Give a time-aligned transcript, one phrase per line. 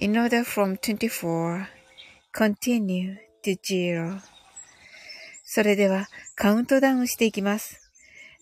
[0.00, 1.68] in order from 24
[2.32, 4.20] continue to zero
[5.44, 7.90] それではカウントダウンしていきます。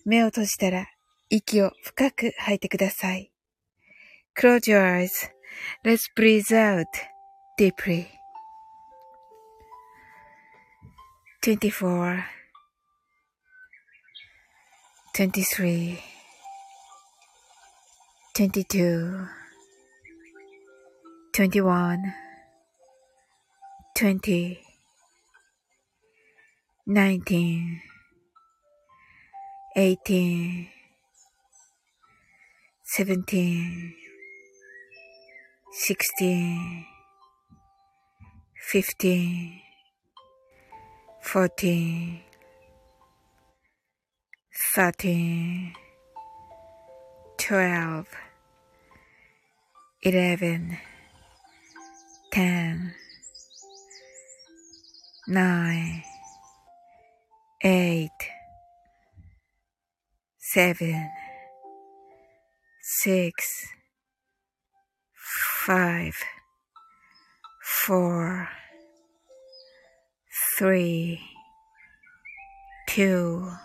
[0.05, 0.87] 目を閉じたら
[1.31, 3.31] 息を深く吐いてください。
[4.37, 5.09] Close your
[5.83, 6.85] eyes.Let's breathe out
[7.57, 8.05] deeply.
[11.41, 12.23] 24
[15.13, 15.97] 23
[18.35, 19.38] 22
[21.33, 22.13] 21
[23.95, 24.59] 20
[26.87, 27.81] 19
[29.75, 30.67] 18
[32.83, 33.93] 17
[35.71, 36.85] 16
[38.55, 39.61] 15
[41.21, 42.23] 14
[44.73, 45.73] 13
[47.37, 48.05] 12
[50.03, 50.88] 11
[52.31, 52.93] 10
[55.27, 56.03] 9
[57.63, 58.09] 8
[60.37, 61.09] 7
[62.81, 63.33] 6
[65.65, 66.13] 5
[67.87, 68.47] 4
[70.59, 71.17] 3
[72.87, 73.59] 2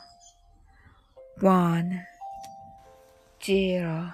[1.41, 2.15] 1
[3.41, 4.13] 0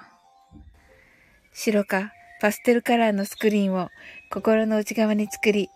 [1.53, 2.20] 白か？
[2.41, 3.89] パステルカラーのスクリーンを
[4.31, 5.69] 心の内側に作り、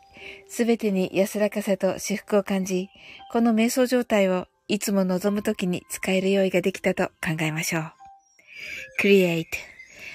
[0.50, 2.90] すべてに安らかさと至福を感じ、
[3.32, 7.94] この瞑想状態をいつも望むときに使える用意ができたと考えましょう。
[9.00, 9.46] Create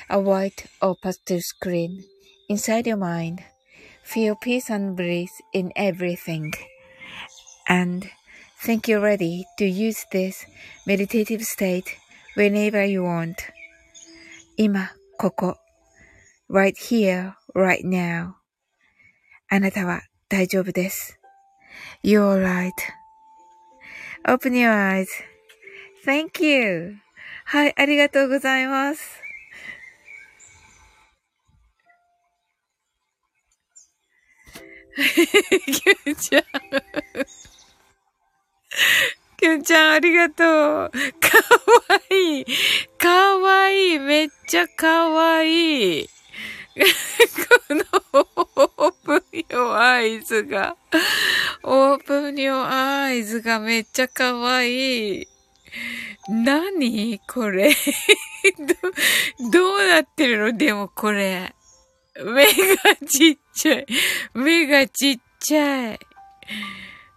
[0.08, 2.02] a white or pastel screen
[2.48, 3.38] inside your mind.
[4.04, 6.50] Feel peace and bliss in everything.
[7.68, 8.08] And
[8.60, 10.44] think you're ready to use this
[10.84, 11.84] meditative state
[12.36, 13.36] whenever you want.
[14.56, 15.59] 今、ここ。
[16.50, 18.34] Right here, right now.
[19.48, 21.20] あなたは大丈夫です。
[22.04, 22.42] You're
[24.26, 24.72] right.Open your
[26.04, 26.96] eyes.Thank you.
[27.44, 29.22] はい、ありがとうございます。
[35.00, 36.42] キュンちゃん。
[39.38, 40.90] キュンちゃん、ありがとう。
[40.90, 40.92] かわ
[42.10, 42.46] いい。
[42.98, 43.98] かわいい。
[43.98, 46.19] めっちゃかわいい。
[46.80, 50.76] このオープンヨアイズが、
[51.62, 55.26] オープンヨアイズがめっちゃかわいい。
[56.28, 57.70] 何これ？
[57.70, 60.56] ど、どうなってるの？
[60.56, 61.54] でもこれ。
[62.22, 62.52] 目が
[63.06, 63.86] ちっちゃい。
[64.34, 65.98] 目がちっちゃい。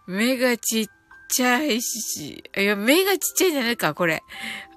[0.08, 0.88] 目がちっ
[1.30, 2.44] ちゃいし。
[2.58, 4.22] いや、目がちっちゃいじゃないか、これ。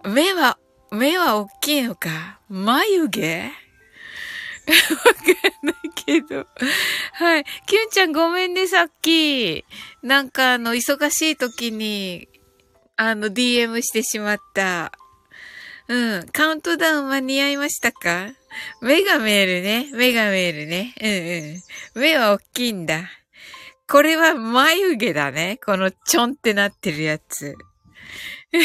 [0.04, 0.58] 目は、
[0.90, 2.40] 目は大きいのか。
[2.48, 3.50] 眉毛？
[4.66, 4.80] わか
[5.62, 6.46] んないけど。
[7.12, 7.44] はい。
[7.66, 9.64] キュンちゃんごめんね、さっき。
[10.02, 12.28] なんかあの、忙しい時に、
[12.96, 14.92] あの、DM してしまった。
[15.88, 16.26] うん。
[16.32, 18.30] カウントダウン間に合いましたか？
[18.80, 19.88] 目が見えるね。
[19.92, 20.94] 目が見えるね。
[21.00, 21.08] うん
[21.98, 22.02] うん。
[22.02, 23.08] 目は大きいんだ。
[23.88, 25.60] これは眉毛だね。
[25.64, 27.54] このちょんってなってるやつ。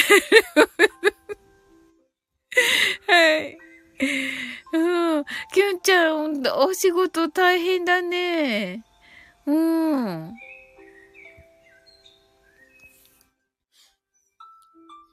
[3.07, 3.57] はい。
[4.73, 5.25] うん。
[5.53, 8.83] キュンちゃん、お仕事大変だね。
[9.45, 10.33] うん。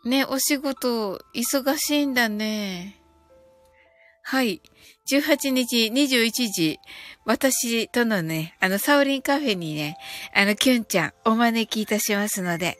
[0.04, 2.96] ね、お仕事、忙しいんだね。
[4.22, 4.62] はい。
[5.10, 6.78] 18日21時、
[7.24, 9.96] 私とのね、あの、サオリンカフェにね、
[10.34, 12.78] あの、キュンちゃんお招きいたしますので、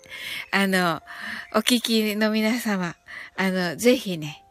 [0.53, 1.03] あの、
[1.55, 2.97] お聞きの皆様、
[3.37, 4.45] あの、ぜひね、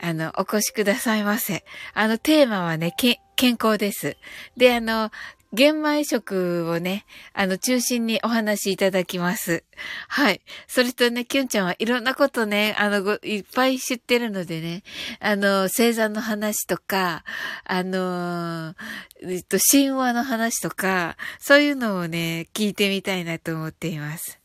[0.00, 1.64] あの、お越しくださいませ。
[1.94, 4.16] あの、テーマはね、健康です。
[4.56, 5.10] で、あの、
[5.54, 9.64] 玄米食をね、あの、中心にお話しいただきます。
[10.06, 10.42] はい。
[10.66, 14.82] それとね、キュンちゃんはいろんなことね、あの、いっぱい知ってるのでね、
[15.20, 17.24] あの、星座の話とか、
[17.64, 18.74] あの、
[19.22, 24.37] えっと、神話の話とか、そういうのをね、聞いてみたいなと思っています。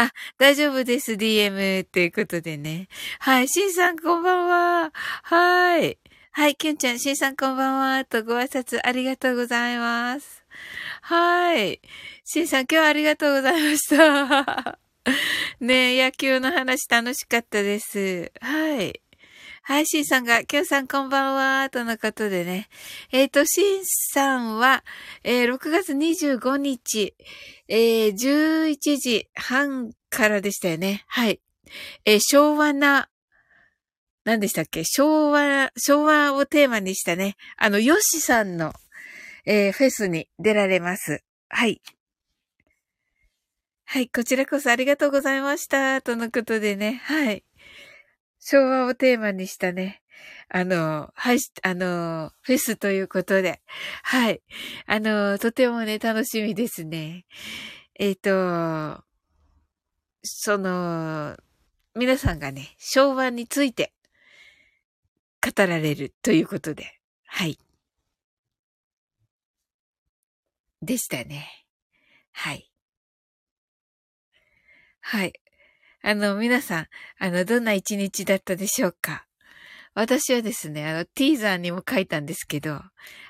[0.00, 2.86] あ、大丈夫です、DM っていうことでね。
[3.18, 4.92] はい、シンさんこんばんは。
[5.24, 5.98] はい。
[6.30, 8.04] はい、キュンちゃん、シンさんこんばんは。
[8.04, 10.44] とご挨拶ありがとうございます。
[11.02, 11.80] はい。
[12.24, 14.78] シンさん今日はありがとうございました。
[15.58, 18.30] ね、野球の話楽しかったです。
[18.40, 19.00] はい。
[19.64, 22.68] はい、シンさんが、キュンさんこんばんは、とのことでね。
[23.10, 24.84] えっ、ー、と、シンさんは、
[25.24, 27.14] えー、6月25日、
[27.68, 31.04] えー、11時半からでしたよね。
[31.06, 31.40] はい。
[32.04, 33.10] えー、昭和な
[34.24, 34.84] 何でしたっけ？
[34.84, 38.72] 昭和、昭和をテーマにしたね、あの、ヨシさんの、
[39.46, 41.22] えー、フェスに出られます。
[41.48, 41.80] はい。
[43.86, 46.02] はい、こちらこそありがとうございました。
[46.02, 47.42] とのことでね、はい。
[48.38, 50.02] 昭和をテーマにしたね、
[50.48, 53.60] あの、はい、あの、フェスということで、
[54.02, 54.40] はい。
[54.86, 57.26] あの、とてもね、楽しみですね。
[57.98, 59.04] えっ、ー、と、
[60.22, 61.36] その、
[61.94, 63.92] 皆さんがね、昭和について
[65.44, 67.58] 語られるということで、はい。
[70.80, 71.46] でしたね。
[72.32, 72.70] はい。
[75.00, 75.32] はい。
[76.02, 76.86] あの、皆さん、
[77.18, 79.27] あの、どんな一日だったでしょうか？
[79.98, 82.80] 私はですね、あの、ティーザーにも書いたんですけど、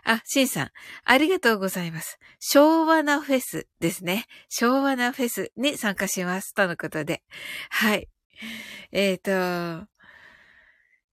[0.05, 0.71] あ、シンさん、
[1.03, 2.19] ありがとうございます。
[2.41, 4.27] 昭和なフェスですね。
[4.51, 6.53] 昭和なフェスに参加します。
[6.53, 7.23] とのことで。
[7.71, 8.11] はい。
[8.93, 9.89] えっ、ー、と、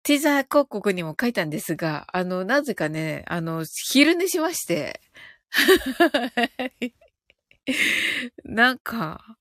[0.04, 5.00] ティザー広告にも書いたんですが、あの、なぜかね、あの、昼寝しまして。
[8.44, 9.38] なんか、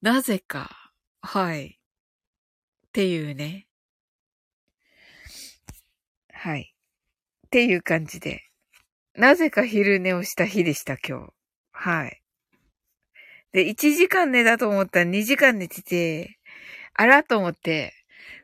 [0.00, 1.78] なぜか、はい。
[2.88, 3.67] っていうね。
[6.40, 6.72] はい。
[7.46, 8.42] っていう感じで。
[9.16, 11.32] なぜか昼寝をした日でした、今日。
[11.72, 12.22] はい。
[13.52, 16.38] で、1時間寝だと思ったら2時間寝てて、
[16.94, 17.92] あらと思って、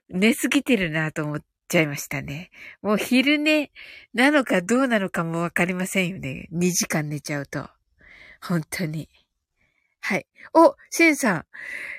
[0.08, 2.50] 寝すぎてるなと思っ、ちゃいましたね。
[2.82, 3.70] もう昼寝
[4.12, 6.48] なのかどうなのかもわかりませんよね。
[6.52, 7.68] 2時間寝ちゃうと。
[8.42, 9.08] 本当に。
[10.00, 10.26] はい。
[10.52, 11.46] お、シンさん。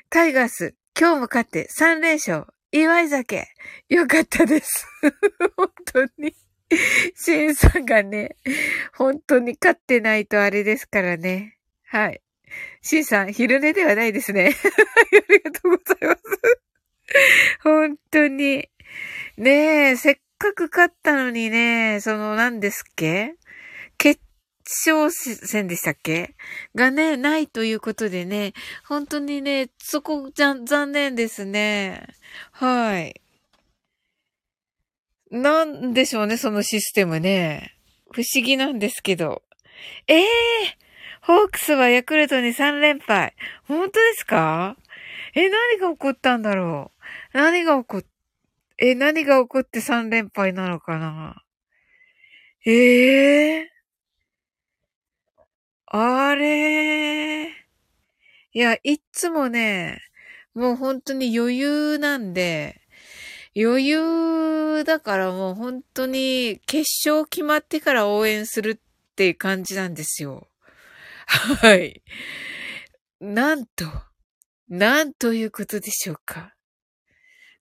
[0.10, 2.55] タイガース、今日も勝って3連勝。
[2.78, 3.48] 祝い酒。
[3.88, 4.86] よかったです。
[5.56, 6.36] 本当に。
[7.16, 8.36] シンさんがね、
[8.94, 11.58] 本当に勝ってないとあれですからね。
[11.86, 12.22] はい。
[12.82, 14.52] シンさん、昼寝ではないですね。
[14.52, 16.22] ありがとうございます。
[17.64, 18.70] 本当に。
[19.38, 23.36] ねえ、せっかく勝ったのにね、その何ですっけ？
[24.68, 26.36] 勝戦でしたっけ？
[26.74, 32.08] がね、ないということでね、本当にね、そこじゃ、残念ですね。
[32.52, 33.22] はい。
[35.32, 37.76] なんでしょうね、そのシステムね。
[38.12, 39.44] 不思議なんですけど。
[40.08, 40.26] ええー、
[41.22, 43.36] ホークスはヤクルトに3連敗。
[43.68, 44.78] 本当ですか？
[45.36, 46.92] え、何が起こったんだろ
[47.34, 47.38] う？
[47.38, 48.06] 何が起こっ
[48.78, 51.44] え、何が起こって3連敗なのかな？
[52.66, 53.75] ええー、
[55.98, 57.52] あれい
[58.54, 60.02] や、いつもね、
[60.54, 62.82] もう本当に余裕なんで、
[63.56, 70.50] 余裕だからもう本当に決勝決まってから応援するっていう感じなんですよ。
[71.62, 72.04] はい。
[73.22, 73.86] なんと、
[74.68, 76.56] なんということでしょうか。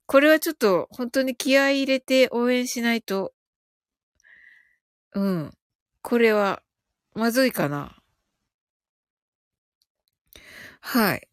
[0.07, 3.33] これはちょっと本当に気合い入れて応援しないと、
[5.13, 5.53] うん。
[6.01, 6.61] これは、
[7.13, 7.95] まずいかな。
[10.85, 11.27] はい。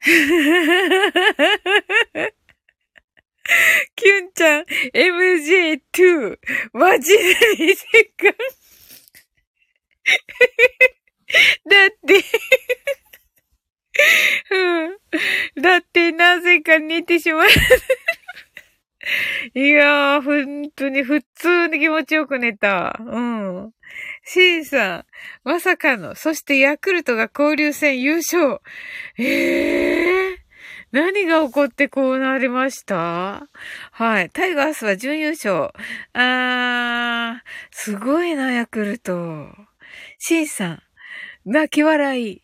[3.96, 6.38] キュンちゃん、MJ2、
[6.74, 7.86] マジで2時
[8.18, 8.34] 間。
[11.70, 12.24] だって
[14.50, 15.62] うん。
[15.62, 17.48] だってなぜか寝てしまう
[19.54, 22.98] いやー、本当に普通に気持ちよく寝た。
[23.00, 23.72] うん。
[24.24, 25.04] シンさん、
[25.44, 28.60] まさかの、そしてヤクルトが交流戦優勝。
[29.18, 30.36] ええー、
[30.92, 33.48] 何が起こってこうなりました？
[33.90, 34.30] はい。
[34.30, 35.70] タイガースは準優勝。
[36.12, 39.48] あー、すごいな、ヤクルト。
[40.18, 40.82] シンさん、
[41.44, 42.41] 泣き笑い。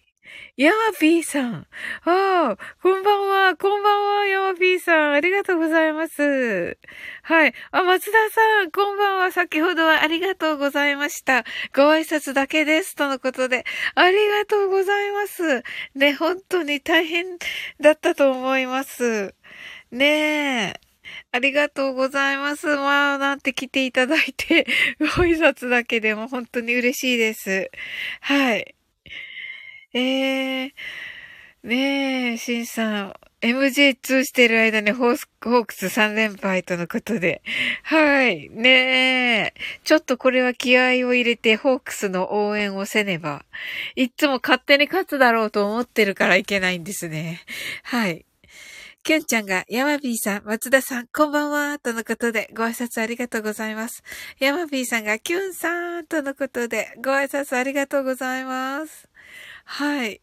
[0.59, 1.55] ヤマピーさん。
[1.55, 1.67] あ
[2.05, 5.13] あ、こんばんは、こんばんは、ヤマピーさん。
[5.13, 6.77] ありがとうございます。
[7.23, 7.55] はい。
[7.71, 9.31] あ、松田さん、こんばんは。
[9.31, 11.45] 先ほどはありがとうございました。
[11.73, 12.97] ご挨拶だけです。
[12.97, 15.63] とのことで、ありがとうございます。
[15.95, 17.39] ね、本当に大変
[17.81, 19.37] だったと思います。
[19.93, 20.81] ねえ。
[21.31, 22.67] ありがとうございます。
[22.67, 24.67] まあ、なんて来ていただいて、
[24.99, 27.71] ご挨拶だけでも本当に嬉しいです。
[28.23, 28.75] はい。
[29.95, 37.41] ええー、ねえ、シンさん、MJ2 してる間にホースホークス3連敗とのことで。
[37.85, 38.51] はい。
[38.51, 39.55] ねえ。
[39.85, 43.45] ちょっとこれは気合を入れてホークスの応援をせねば。
[43.97, 47.41] いつも勝手に勝つだろうと思ってるからいけないんですね。
[47.85, 48.27] はい。
[49.05, 54.03] キュンちゃんが、ヤマビーさん、松田さん、こんばんは、とのことで、ご挨拶ありがとうございます。
[54.39, 59.08] ヤマビーさんが、キュンさん、とのことで、ご挨拶ありがとうございます。
[59.71, 60.23] はい。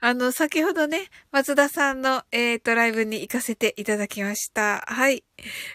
[0.00, 4.82] あの、先ほどね、松田さんの、えっ、ー、と、ライブに行かせていただきました。
[4.88, 5.24] はい。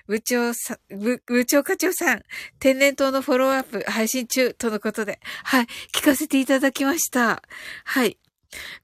[0.08, 2.24] 部長さん、部、部長課長さん、
[2.60, 5.68] 天然痘のフォローアップ配信中とのことで、はい。
[5.94, 7.44] 聞かせていただきました。
[7.86, 8.18] はい。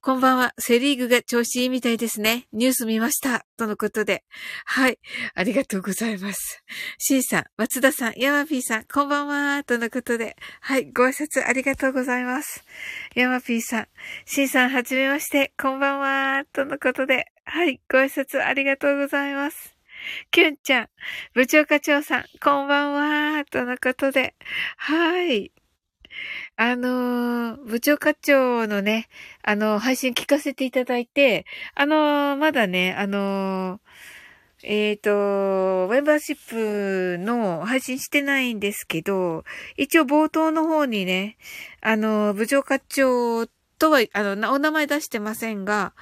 [0.01, 0.53] こんばんは。
[0.57, 2.47] セリーグが調子いいみたいですね。
[2.53, 3.45] ニュース見ました。
[3.57, 4.23] とのことで。
[4.65, 4.99] はい。
[5.35, 6.63] ありがとうございます。
[6.97, 9.63] C さん、松田さん、ヤマピーさん、こんばんは。
[9.63, 10.35] とのことで。
[10.61, 10.91] はい。
[10.91, 12.63] ご挨拶ありがとうございます。
[13.15, 13.87] ヤマピーさん、
[14.25, 15.53] C さん、はじめまして。
[15.61, 16.45] こんばんは。
[16.53, 17.25] とのことで。
[17.45, 17.81] はい。
[17.91, 19.75] ご挨拶ありがとうございます。
[20.31, 20.89] キュンちゃん、
[21.33, 22.93] 部長課長さん、こんばん
[23.37, 23.45] は。
[23.45, 24.35] とのことで。
[24.77, 25.51] はい。
[26.61, 29.07] あのー、部長課長のね、
[29.43, 33.79] あの、配信聞かせていただいて、あのー、まだね、あの、
[34.63, 39.45] えっ、と、メンバーシップの配信してないんですけど、
[39.77, 41.37] 一応冒頭の方にね、
[41.79, 45.93] あの、部長課長とは、あの、お名前出してませんが、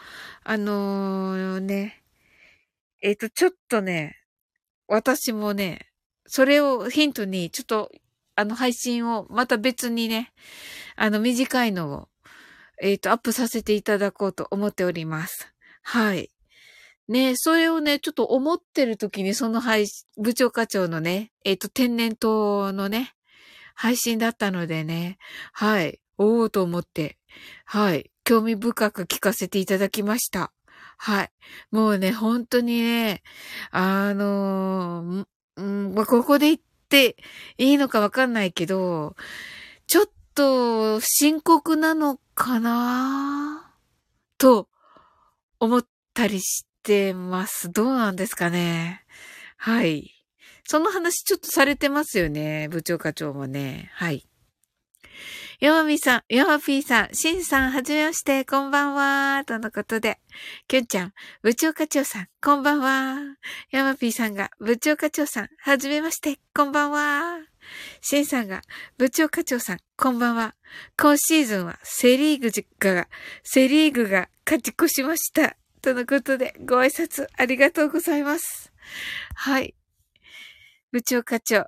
[0.44, 2.02] あのね、
[3.04, 4.18] えっ、と、ちょっとね、
[4.88, 5.92] 私もね、
[6.26, 7.92] それをヒントに、ちょっと
[8.38, 10.32] あの配信をまた別にね、
[10.96, 12.08] あの短いのを、
[12.80, 15.52] えっ、ー、と、アップさせていただこうと思っております。
[15.82, 16.30] はい。
[17.08, 23.16] ねそれをね、ちょっと思ってる時にその配信、部長課長のね、えっ、ー、と、天然痘のね、
[23.74, 25.18] 配信だったのでね、
[25.52, 27.18] はい、おおと思って、
[27.66, 30.52] はい、興味深く聞かせていただきました。
[30.98, 31.32] はい。
[31.72, 33.24] もうね、本当にね、
[33.72, 35.26] あのー、
[35.56, 37.18] うん、ここで言って
[37.58, 39.16] いいのかわかんないけど、
[39.88, 43.74] ちょっと深刻なのかな？
[44.38, 44.68] と
[45.60, 47.72] 思ったりしてます。
[47.72, 49.04] どうなんですかね？
[49.58, 50.12] はい。
[50.66, 52.68] その話ちょっとされてますよね。
[52.70, 53.90] 部長課長もね。
[53.94, 54.28] はい。
[55.60, 60.20] ヤマミさん、ヤマピーさん、シンさん、はじめまして、こんばんは、とのことで。
[60.68, 63.18] キュンちゃん、部長課長さん、こんばんは。
[63.72, 67.40] ヤマピーさんが、部長課長さん、はじめまして、こんばんは。
[68.02, 68.62] シンさんが、
[69.00, 70.54] 部長課長さん、こんばんは。
[70.96, 73.08] 今シーズンはセリーグ実家が、
[73.42, 75.58] セリーグが勝ち越しました。
[75.82, 78.72] とのことで、ご挨拶ありがとうございます。
[79.34, 79.74] はい。
[80.92, 81.66] 部長課長、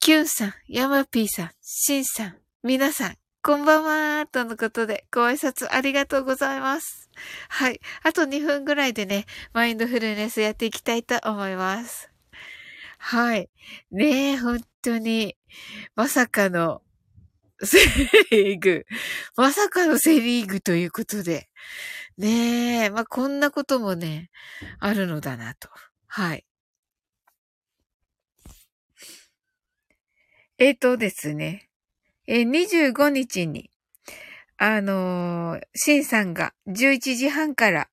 [0.00, 7.08] キュンさん、ヤマピーさん、シンさん、皆さん、こんばんは、とのことで、ご挨拶ありがとうございます。
[7.48, 7.80] はい。
[8.02, 9.24] あと2分ぐらいでね、
[9.54, 12.10] マインドフルネスやっていきたいと思います。
[12.98, 13.48] はい。
[13.90, 15.38] ねえ、本当に、
[15.96, 16.82] まさかの、
[17.62, 17.78] セ
[18.30, 18.84] リーグ。
[19.36, 21.48] まさかのセリーグということで。
[22.18, 24.28] ねえ、まあ、こんなこともね、
[24.80, 25.70] あるのだなと。
[26.08, 26.44] はい。
[30.58, 31.69] えっ、ー、とですね。
[32.26, 33.70] え25日に、
[34.56, 37.88] あのー、シンさんが11時半から、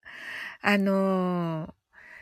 [0.62, 1.74] あのー、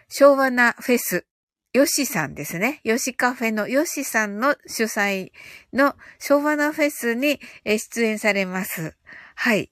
[0.09, 1.25] 昭和なフェス、
[1.73, 2.79] ヨシさんですね。
[2.85, 5.31] ヨシカフェのヨシさんの主催
[5.73, 8.95] の昭和なフェスに出演されます。
[9.35, 9.71] はい。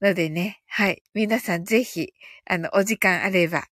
[0.00, 1.02] のでね、はい。
[1.14, 2.12] 皆さんぜひ、
[2.46, 3.64] あの、お時間あれば、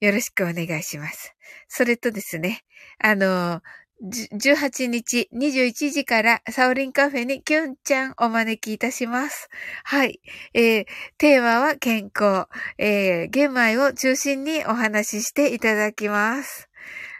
[0.00, 1.34] よろしくお願いします。
[1.68, 2.64] それとですね、
[2.98, 3.62] あの、
[4.02, 9.48] 18日21時からサオリンカフェにキュンちゃんお招きいたします。
[9.82, 10.20] はい。
[10.54, 10.86] えー、
[11.18, 12.46] テーマは健康。
[12.78, 16.68] えー、玄米を中心にお話ししていただきます。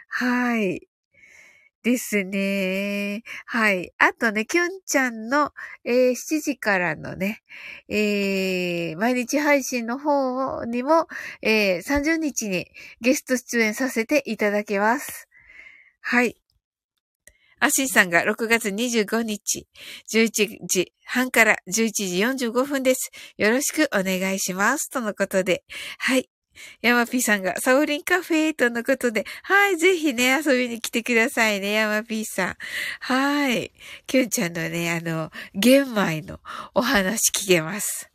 [0.07, 0.87] はい。
[1.83, 3.23] ですね。
[3.45, 3.91] はい。
[3.97, 5.51] あとね、きゅんちゃんの、
[5.83, 7.41] えー、7時からのね、
[7.89, 11.07] えー、毎日配信の方にも、
[11.41, 12.67] えー、30日に
[13.01, 15.27] ゲスト出演させていただきます。
[16.01, 16.37] はい。
[17.59, 19.67] アシンさんが6月25日、
[20.11, 23.11] 11時半から11時45分です。
[23.37, 24.89] よろしくお願いします。
[24.89, 25.63] とのことで。
[25.97, 26.29] はい。
[26.81, 32.55] ヤマピーさんが、サオリンカフェとのことで、はい、ぜひね、遊びに来てくださいね、ヤマピーさん。
[32.99, 33.71] はい。
[34.07, 36.39] キュンちゃんのね、あの、玄米の
[36.73, 38.09] お話聞けます。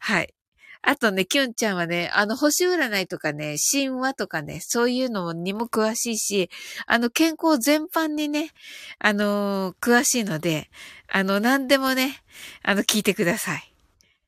[0.00, 0.34] はい。
[0.82, 6.50] あとね、キュンちゃんはね、あの、星占いとかね、神話とかね、そういうのにも詳しいし、
[6.86, 8.50] あの、健康全般にね、
[8.98, 10.70] あの詳しいので、
[11.08, 12.22] あの、何でもね、
[12.62, 13.74] あの、聞いてください。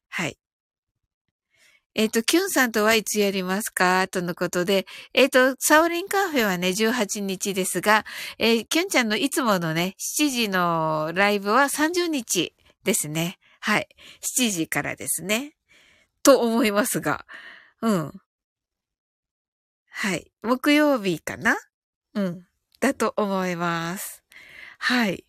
[0.08, 0.36] はい。
[1.94, 4.08] えっ、ー、と、キュンさんとはいつやりますか？
[4.08, 8.04] とのことで、えっ、ー、と、サオリンカフェはね、18日ですが、
[8.38, 12.54] えー、キュンちゃんのいつものね、7時のライブは30日
[12.84, 13.38] ですね。
[13.60, 13.88] はい。
[14.38, 15.54] 7時からですね。
[16.22, 17.26] と思いますが。
[17.80, 18.12] うん。
[19.90, 20.32] はい。
[20.42, 21.56] 木曜日かな？
[22.14, 22.46] うん。
[22.80, 24.22] だと思います。
[24.78, 25.24] はい。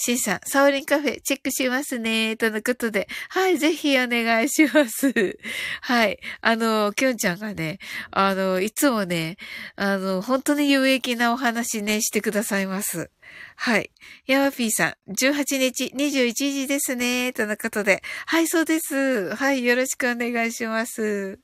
[0.00, 2.36] シンさん、サオリンカフェチェックしますね。
[2.36, 3.08] とのことで。
[3.30, 5.12] はい、ぜひお願いします。
[5.82, 6.20] はい。
[6.40, 7.78] あの、きょんちゃんがね、
[8.12, 9.36] あの、いつもね、
[9.74, 13.10] あの、本当に有益なお話ね、してくださいます。
[13.56, 13.90] はい。
[14.28, 17.32] ヤマピーさん、18日21時ですね。
[17.32, 18.00] とのことで。
[18.26, 19.34] はい、そうです。
[19.34, 21.40] はい、よろしくお願いします。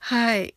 [0.00, 0.56] はい。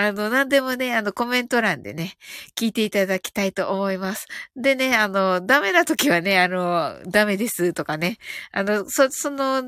[0.00, 2.14] あの、何でもね、あの、コメント欄でね、
[2.54, 4.28] 聞いていただきたいと思います。
[4.54, 8.18] でね、あの、ダメな時はね、あの、ダメですとかね、
[8.52, 9.64] あの、そ、その、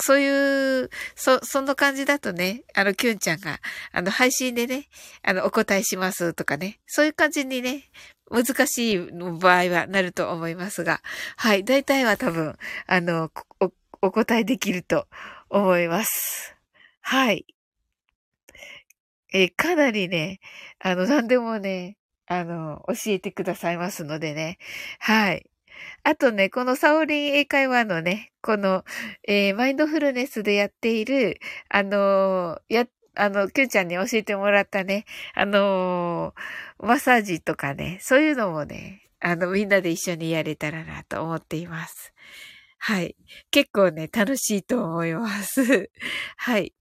[0.00, 3.60] そういう、そ、その感じだとね、あの、キュンちゃんが、
[3.92, 4.88] あの、配信でね、
[5.22, 7.90] あの、お答えしますとかね、そういう感じにね、
[8.30, 11.02] 難しい場合はなると思いますが、
[11.36, 13.70] はい、大体は多分、あの、お、
[14.00, 15.06] お答えできると
[15.50, 16.56] 思います。
[17.02, 17.44] はい。
[19.32, 20.40] えー、かなりね、
[20.78, 24.58] あの、何でもね、あの、教えてくださいますのでね。
[24.98, 25.50] はい。
[26.04, 28.84] あとね、このサオリン英会話のね、この、
[29.26, 31.38] えー、マインドフルネスでやっている、
[31.68, 36.34] あのや、あの、キューちゃんに教えてもらったね、あの
[36.78, 42.12] マッサージとかね、そういうのもね、あの、みんなで一緒にやれたらなと思っています。
[42.78, 43.16] はい。
[43.50, 45.90] 結構ね、楽しいと思います。
[46.38, 46.72] はい。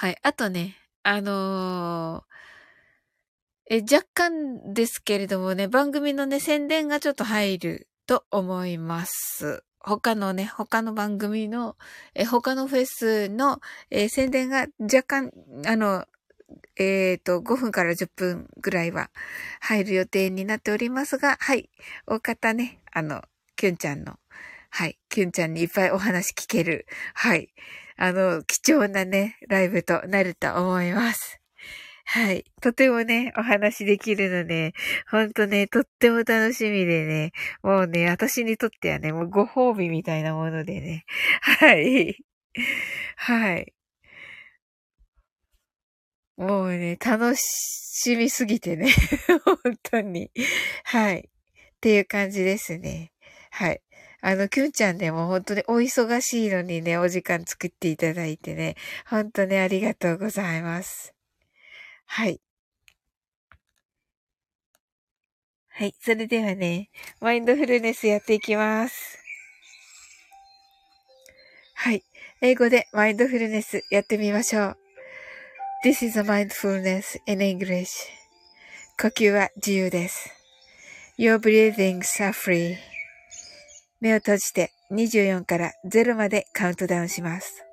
[0.00, 0.16] はい。
[0.22, 9.62] あとね、あのー、え、若干ですけれどもね、番組のね、宣伝がちょっと入ると思います。
[9.78, 11.76] 他のね、他の番組の、
[12.14, 13.60] え、他のフェスの、
[13.90, 15.32] え、宣伝が若干、
[15.66, 16.06] あの、
[16.76, 19.10] えっ、ー、と、5分から10分ぐらいは
[19.60, 21.68] 入る予定になっておりますが、はい。
[22.06, 23.22] 大方ね、あの、
[23.54, 24.18] キュンちゃんの、
[24.70, 24.98] はい。
[25.10, 27.52] キュンちゃんにいっぱいお話聞ける、はい。
[28.00, 31.38] あの、貴重なね、ライブとなると思います。
[32.06, 32.44] はい。
[32.62, 34.72] とてもね、お話できるので、
[35.10, 37.32] ほんとね、とっても楽しみでね、
[37.62, 41.04] もうね、私にとってはね、もうご褒美みたいなものでね。
[41.42, 42.16] はい。
[43.16, 43.74] はい。
[46.38, 48.88] もうね、楽しみすぎてね。
[49.44, 50.30] 本当に。
[50.84, 51.18] はい。
[51.18, 53.12] っていう感じですね。
[53.50, 53.82] はい。
[54.22, 61.14] あの、きゅんちゃんね、もう本当にお忙しいのにね、お時間作っていただいてね、本当にありがとうございます。
[62.06, 62.40] はい。
[65.68, 65.94] はい。
[66.00, 69.18] それではね、マインドフルネスやっていきます。
[71.74, 72.04] はい。
[72.42, 74.76] 英語でマインドフルネスやってみましょう。
[75.82, 77.88] This is a mindfulness in English.
[79.00, 80.28] 呼吸は自由です。
[81.16, 82.89] Your breathings are free.
[84.00, 87.64] 目を閉じて24から0までカウントダウンします。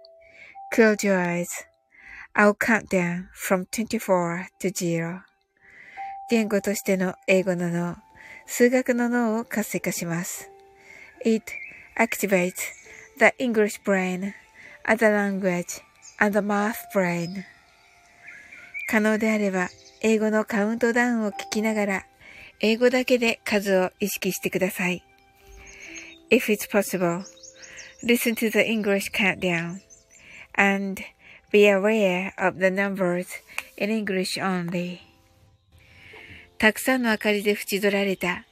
[0.73, 1.45] Close your
[2.35, 5.21] eyes.I'll count down from 24 to 0.
[6.29, 7.95] 言語としての英語の脳、
[8.45, 10.49] 数学の脳を活性化します。
[11.25, 11.45] It
[11.97, 12.55] activates
[13.17, 14.33] the English brain,
[14.85, 15.81] other language,
[16.19, 17.43] and the math brain.
[18.89, 19.69] 可能であれば、
[20.01, 22.05] 英語のカウントダウンを聞きながら、
[22.59, 25.06] 英語だけで数を意識してください。
[26.30, 27.24] if it's possible,
[28.02, 29.80] listen to the English countdown
[30.54, 31.04] and
[31.50, 33.28] be aware of the numbers
[33.76, 35.00] in English only.
[36.58, 38.44] たくさんの明かりで縁取られた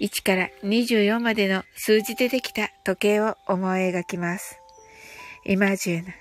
[0.00, 4.58] 1から24までの数字でできた時計を思い描きます。
[5.46, 6.12] Imagine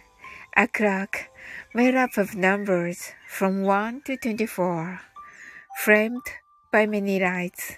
[0.55, 1.31] a clock
[1.73, 4.99] made up of numbers from 1 to 24,
[5.83, 6.21] framed
[6.71, 7.77] by many lights.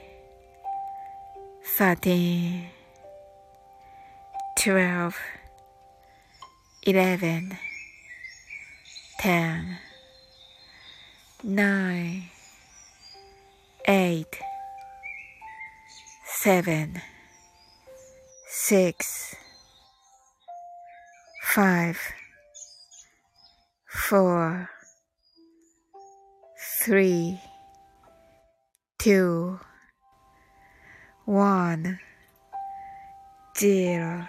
[1.65, 2.67] 13,
[4.57, 5.17] 12,
[6.83, 7.57] 11,
[9.19, 9.77] 10,
[11.43, 12.23] 9,
[13.87, 14.25] 8,
[16.25, 17.01] 7,
[18.47, 19.35] six,
[21.41, 21.99] five,
[23.85, 24.69] four,
[26.83, 27.39] three,
[28.97, 29.59] two,
[31.25, 31.97] one,
[33.55, 34.27] zero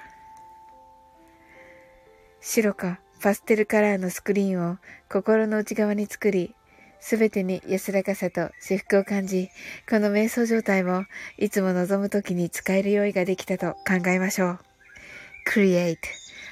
[2.40, 4.78] 白かパステルカラーのスクリーンを
[5.08, 6.56] 心の内側に作り、
[6.98, 9.48] すべてに安らかさと至福を感じ、
[9.88, 11.04] この瞑想状態も
[11.38, 14.58] いつも望むときに使える用意ができたと考えましょう。
[15.48, 15.98] Create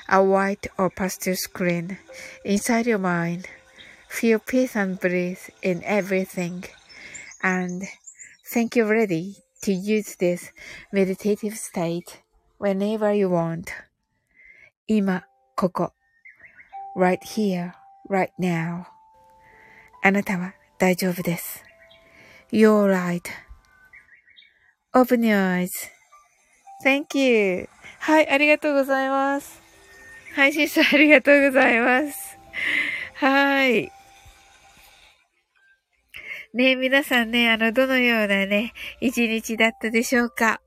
[0.08, 1.96] a white or pastel screen
[2.44, 3.46] inside your mind.
[4.08, 6.64] Feel peace and bliss in everything.
[7.42, 7.84] And
[8.52, 10.51] think you ready to use this
[10.91, 12.21] meditative state
[12.59, 13.65] whenever you want.
[14.87, 15.23] 今、
[15.55, 15.93] ここ。
[16.95, 17.73] right here,
[18.09, 18.85] right now.
[20.01, 21.63] あなたは大丈夫です。
[22.51, 22.89] You're
[24.93, 25.67] right.Open your
[26.83, 27.67] eyes.Thank you.
[27.99, 29.61] はい、ありがとうございます。
[30.35, 32.37] 配信者ありがとうございます。
[33.15, 33.91] はい。
[36.52, 40.60] ね皆さんね、あの、どのようなね、一日だったでしょうか？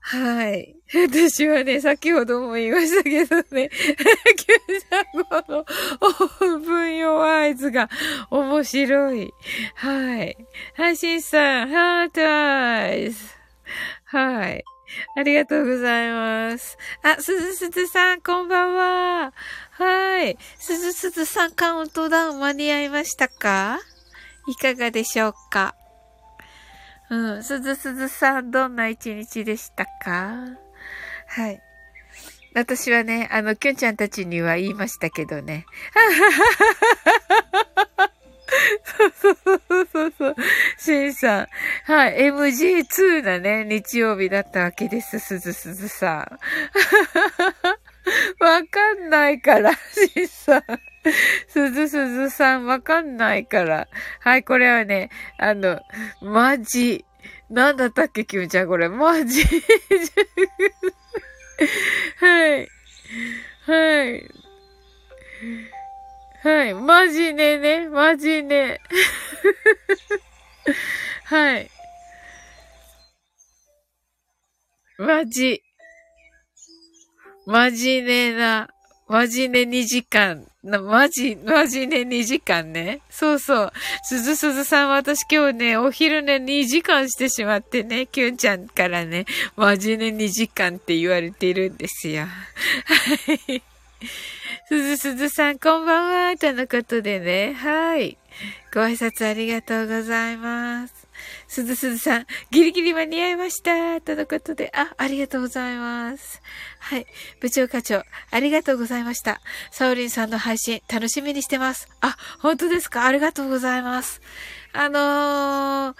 [0.00, 0.76] はい。
[0.94, 7.90] 私はね、先ほども言いましたけどね、九三五のオープン用合図が
[8.30, 9.30] 面白い。
[9.74, 10.36] はい。
[10.74, 13.22] 配信さん、ハートアイズ。
[14.06, 14.64] はい。
[15.16, 16.78] ありがとうございます。
[17.02, 19.34] あ、すずすずさん、こんばんは。
[19.72, 20.38] はい。
[20.58, 23.78] すずすずさん、カウントダウン間に合いましたか？
[24.50, 25.76] いかがでしょうか？
[27.08, 27.44] うん。
[27.44, 30.46] すずすずさん、どんな一日でしたか？
[31.28, 31.60] はい。
[32.52, 35.66] 私はね、あの、きゅんちゃんたちには言いましたけどね。
[38.84, 40.36] そうそうそうそうそう。
[40.76, 41.46] しんさん。
[41.84, 42.18] はい。
[42.32, 45.20] MG2 なね、日曜日だったわけです。
[45.20, 46.38] すずすずさん。
[48.40, 50.62] わかんないから、しんさん。
[51.48, 53.88] すずすずさん、わかんないから。
[54.20, 55.80] はい、これはね、あの、
[56.20, 57.04] マジ。
[57.48, 58.88] なんだったっけ、きゅんちゃん、これ。
[58.88, 59.42] マジ。
[62.20, 62.68] はい。
[63.66, 64.30] はい。
[66.42, 66.74] はい。
[66.74, 67.88] マジねね。
[67.88, 68.80] マジね。
[71.24, 71.70] はい。
[74.98, 75.62] マジ。
[77.46, 78.68] マジねな。
[79.08, 80.46] マジね2時間。
[80.62, 83.00] な、マジ、マジね2時間ね。
[83.10, 83.72] そうそう。
[84.04, 89.24] すずすずさん私今日ね、お昼寝2時間してしまってね、きゅんちゃんからね、
[89.56, 92.26] マジね2時間って言われているんですよ。
[92.26, 92.28] は
[93.50, 93.62] い。
[94.68, 96.36] すずすずさん、こんばんは。
[96.36, 97.54] とのことでね。
[97.54, 98.18] はい。
[98.72, 100.99] ご挨拶ありがとうございます。
[101.50, 104.00] すずすずさん、ギリギリ間に合いました。
[104.00, 106.40] とのことで、あ、ありがとうございます。
[106.78, 107.06] はい。
[107.40, 109.40] 部長課長、ありがとうございました。
[109.72, 111.88] サオリンさんの配信、楽しみにしてます。
[112.00, 113.04] あ、本当ですか？
[113.04, 114.20] ありがとうございます。
[114.72, 115.96] あのー、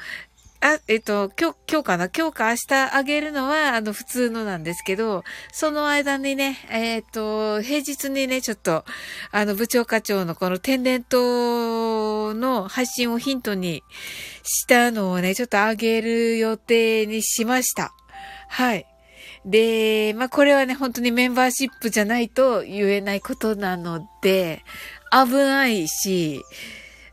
[0.63, 2.11] あ、えっと、今日、今日かな？
[2.15, 8.85] 今日か明日あげるのは、あの、普通のなんですけど、その間にね、えっと、平日にね、ちょっと、
[9.33, 13.83] あの、部長課長のこの天然痘の配信をヒントに
[14.43, 17.95] したのをね、ちょっとあげる予定にしました。
[18.49, 18.87] はい。
[19.47, 24.63] で、まあ、これはね、本当にメンバーシップじゃないと言えないことなので、
[25.11, 26.43] 危ないし、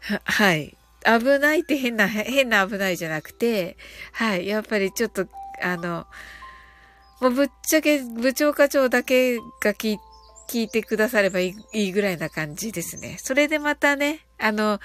[0.01, 0.76] ははい。
[1.07, 3.77] 危ないって変な、変な危ないじゃなくて、
[4.11, 4.47] はい。
[4.47, 5.27] やっぱりちょっと、
[5.61, 6.05] あの、
[7.21, 9.99] もうぶっちゃけ部長課長だけが聞い
[10.47, 13.17] 聞いてくださればいいぐらいな感じですね。
[13.19, 14.79] それでまたね、あの、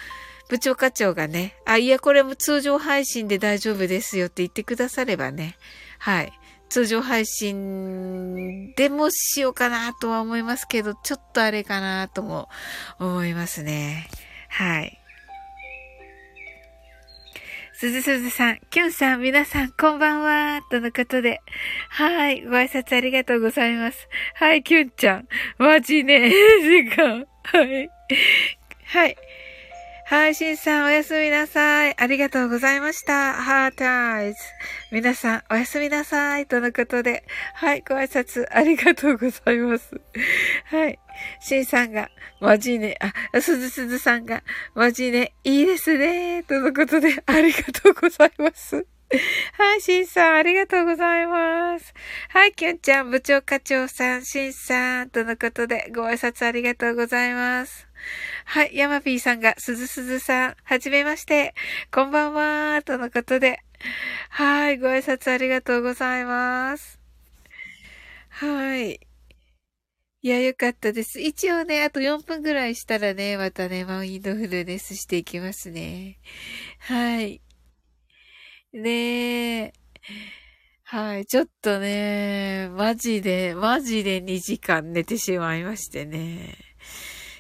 [0.49, 5.57] 部長課長がね、あ、いや、これも通常配信で大丈夫ですよって言ってくださればね、
[5.99, 6.33] はい。
[6.69, 12.49] 通常配信でもしようかなとは思いますけど、ちょっとあれかなとも
[12.99, 14.09] 思いますね。
[14.49, 15.02] はい。
[17.83, 21.41] すずすずさん、きゅんさん、皆さん、こんばんは、とのことで。
[21.89, 24.09] はい、ご挨拶ありがとうございます。
[24.37, 27.27] はい、きゅんちゃん、マジね、時間。
[27.43, 27.91] はい。
[28.85, 29.17] はい。
[30.07, 31.97] はい、しんさんおやすみなさい。
[31.99, 33.33] ありがとうございました。
[33.33, 34.39] ハータイズ。
[34.93, 36.47] 皆さんおやすみなさい。
[36.47, 37.25] とのことで。
[37.55, 40.01] はい、ご挨拶ありがとうございます。
[40.67, 40.99] はい。
[41.41, 42.97] しんさんが、マジね、
[43.33, 44.43] あ、すずすずさんが、
[44.75, 46.43] マジね、いいですね。
[46.45, 48.87] とのことで、ありがとうございます。
[49.59, 51.93] はい、しんさん、ありがとうございます。
[52.31, 57.87] はい、きゅんちゃん、部長課長さん、しんさん、とのことで、ご挨拶ありがとうございます。
[58.47, 61.55] はい、ヤマピーさんが、すずすずさん、はじめまして、
[61.93, 63.61] こんばんは、とのことで。
[64.31, 66.99] はい、ご挨拶ありがとうございます。
[68.31, 69.07] はい。
[70.25, 71.21] いや、よかったです。
[71.21, 76.21] 一応ね、あと4分ぐらいしたらね、またね、マインドフルネスしていきますね。
[76.79, 77.41] はい。
[78.73, 79.73] ねえ。
[80.85, 81.27] はい。
[81.27, 86.57] ちょっとね、マジで、マジで2時間寝てしまいましてね。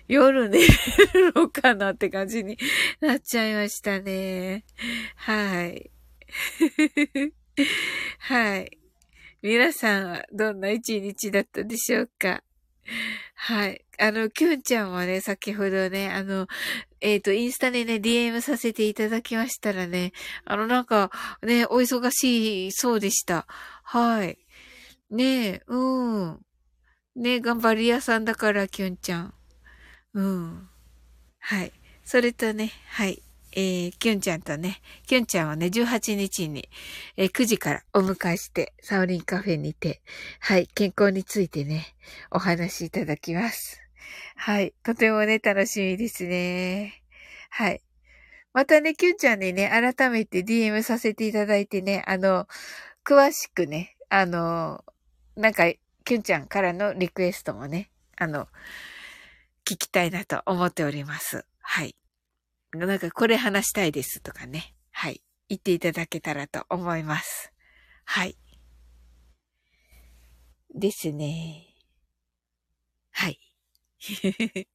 [0.08, 2.58] 夜寝るのかなって感じに
[3.00, 4.64] なっちゃいましたね。
[5.14, 5.90] はい。
[8.18, 8.78] はい。
[9.40, 12.42] 皆さんはどんな一日だったでしょうか？
[13.34, 13.84] はい。
[13.98, 16.46] あの、キュンちゃんはね、先ほどね、あの、
[17.00, 20.12] えっ、ー、と、インスタでね、DM させていただきましたらね、
[20.44, 21.10] あの、なんか、
[21.42, 23.46] ね、お忙しいそうでした。
[23.84, 24.38] はい。
[25.10, 26.40] ねえ、うん。
[27.16, 29.34] ねえ頑張り屋さんだから、キュンちゃん。
[30.14, 30.68] うん。
[31.38, 31.72] はい。
[32.04, 33.22] それとね、はい。
[33.52, 36.68] えー、キュンちゃんとね、キュンちゃんはね、18日に、
[37.16, 40.02] えー、9時からお迎えして、サオリンカフェにて、
[40.40, 41.94] はい、健康についてね、
[42.30, 43.80] お話しいただきます。
[44.36, 47.02] はい、とてもね、楽しみですね。
[47.50, 47.82] はい。
[48.52, 52.46] またね、キュンちゃんにね、改めて DM させていただいてね、あの、
[53.04, 54.84] 詳しくね、あの、
[55.36, 55.64] なんか、
[56.04, 58.48] キュンちゃんからのリクエストもね、あの、
[59.64, 61.44] 聞きたいなと思っております。
[61.60, 61.94] はい。
[62.74, 64.74] なんかこれ話したいですとかね。
[64.90, 65.22] はい。
[65.48, 67.52] 言っていただけたらと思います。
[68.04, 68.36] はい。
[70.74, 71.66] ですね。
[73.10, 73.38] はい。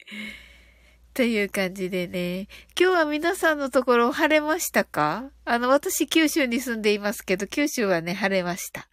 [1.16, 2.48] という感じでね。
[2.80, 5.32] 今日は皆さんのところ晴れましたか？
[5.46, 8.88] あの、私九州に住んでいますけど、九州はね、晴れました。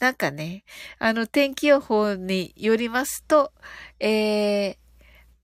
[0.00, 0.64] なんかね、
[0.98, 3.52] あの、天気予報によりますと、
[4.00, 4.76] えー、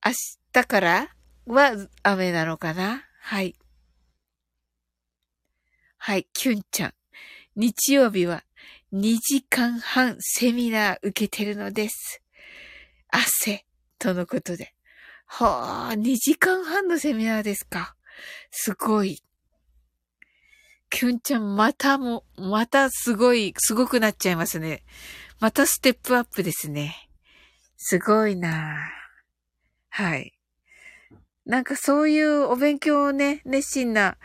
[0.05, 0.13] 明
[0.53, 1.15] 日から
[1.49, 3.05] は雨なのかな？
[3.21, 3.57] はい。
[5.97, 6.95] はい、キュンちゃん。
[7.57, 8.45] 日曜日は
[8.93, 12.23] 2時間半セミナー受けてるのです。
[13.09, 13.67] 汗、
[13.99, 14.75] とのことで。
[15.27, 17.97] はあ、2時間半のセミナーですか？
[18.51, 19.23] すごい。
[20.91, 24.85] キュンちゃん、またも、またすごい、すごくなっちゃいますね。
[25.39, 27.11] またステップアップですね。
[27.77, 28.91] すごいな
[29.91, 30.38] はい。
[31.49, 34.19] なんかそういうお勉強をね、熱心な、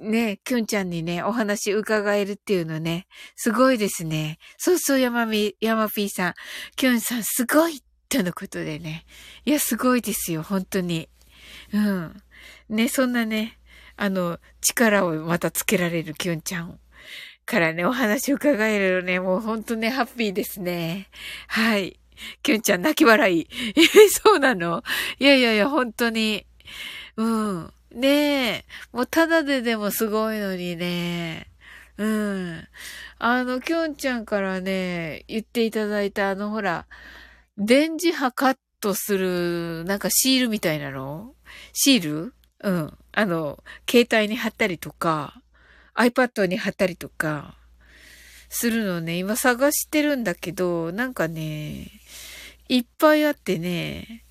[0.00, 4.38] ね、きゅんちゃんにね、お話伺えるっていうのね、すごいですね。
[4.58, 6.34] そうそう、山み、山ぴーさん。
[6.74, 9.04] きゅんさん、すごいとのことでね。
[9.44, 11.08] いや、すごいですよ、本当に。
[11.72, 12.22] うん。
[12.70, 13.60] ね、そんなね、
[13.96, 16.80] あの、力をまたつけられるきゅんちゃん
[17.44, 21.08] からね、お話伺えるのね、もう本当ね、ハッピーですね。
[21.46, 22.00] はい。
[22.42, 23.48] きゅんちゃん泣き笑い。
[23.76, 24.82] え、 そうなの
[25.20, 26.47] いやいやいや、本当に。
[27.16, 27.72] うん。
[27.92, 28.64] ねえ。
[28.92, 31.46] もうただででもすごいのにね。
[31.96, 32.68] うん。
[33.18, 36.86] あの、きょんちゃんからね、言っていただいたあの、ほら、
[37.56, 41.34] 電磁波カットする、なんかシールみたいなの？
[41.72, 42.34] シール？
[42.62, 42.98] うん。
[43.12, 45.42] あの、携帯に貼ったりとか、
[45.96, 47.56] iPad に貼ったりとか、
[48.48, 51.90] するのね、今探してるんだけど、なんかね、
[52.68, 54.24] いっぱいあってね、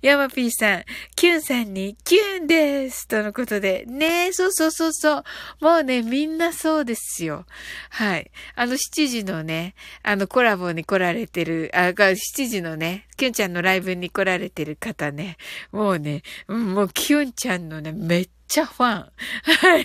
[0.00, 0.84] ヤマピーさん、
[1.16, 3.84] キュンさんにキュンですとのことで。
[3.88, 5.24] ねえ、そうそうそうそう。
[5.60, 7.46] もうね、みんなそうですよ。
[7.90, 8.30] はい。
[8.54, 12.16] あの7時のね、あのコラボに来られてる、あ、7
[12.48, 15.36] 時のね、キュンちゃんのライブに来られてる方ね、
[15.72, 19.12] もうね、もうキュンちゃんのね、めっちゃファン。
[19.42, 19.84] はい。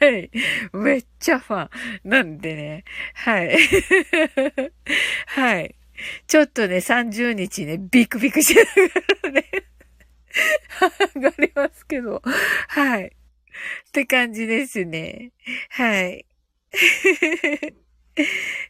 [0.00, 0.30] はい。
[0.72, 1.64] めっちゃファ
[2.04, 2.08] ン。
[2.08, 2.84] なんでね。
[3.14, 3.58] はい。
[5.26, 5.74] はい。
[6.26, 8.70] ちょっとね、30日ね、ビクビクしなが
[9.24, 9.44] らね、
[11.14, 12.22] 上がりますけど。
[12.68, 13.06] はい。
[13.06, 13.10] っ
[13.92, 15.32] て感じですね。
[15.70, 16.26] はい。
[16.72, 16.76] っ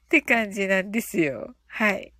[0.09, 1.55] て感じなんですよ。
[1.67, 2.13] はい。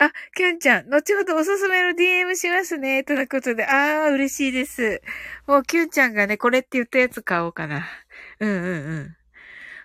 [0.00, 3.02] あ、きゅんちゃん、後ほどおすすめの DM しますね。
[3.02, 5.02] とのことで、あー、嬉しいです。
[5.48, 7.84] もう、きゅんちゃんがね、これって言ったやつ買おうかな。
[8.38, 8.68] うんうんう
[9.00, 9.16] ん。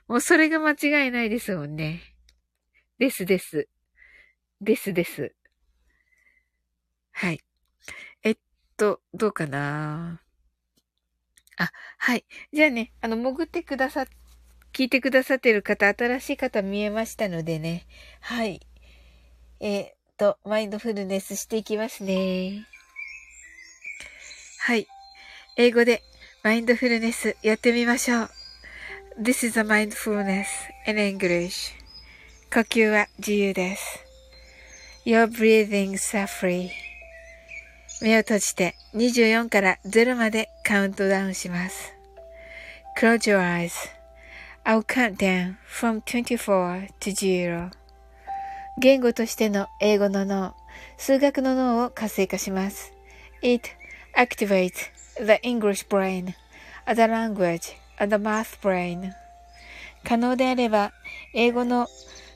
[0.08, 2.13] もう、それが間違いないですもんね。
[3.04, 3.68] ですです。
[4.62, 5.36] ですです。
[7.12, 7.42] はい。
[8.24, 8.38] えっ
[8.78, 10.22] と、どうかな？
[11.58, 12.24] あ、はい。
[12.54, 14.06] じゃあね、あの、潜ってくださ、
[14.72, 17.86] 聞いてくださってる方、新しい方見えましたのでね。
[18.22, 18.66] はい。
[19.60, 22.66] えっとマインドフルネスしていきますね。
[24.60, 24.88] はい。
[25.58, 26.04] 英語で
[26.42, 28.30] マインドフルネスやってみましょう。
[29.20, 30.46] This is a mindfulness
[30.88, 31.83] in English.
[32.54, 34.06] 呼吸は自由です。
[35.08, 36.70] Your breathings are free.
[38.00, 41.96] 目を閉じて24から0までカウントダウンします。
[42.96, 43.72] Close your eyes.
[44.66, 47.72] I'll count down from 24 to 0.
[48.80, 50.54] 言語としての英語の脳、
[50.98, 52.94] 数学の脳を活性化します。
[53.42, 53.68] It
[54.16, 56.36] activates the English brain,
[56.86, 59.12] the language, and the math brain.
[60.04, 60.92] 可能であれば、
[61.34, 61.88] 英語の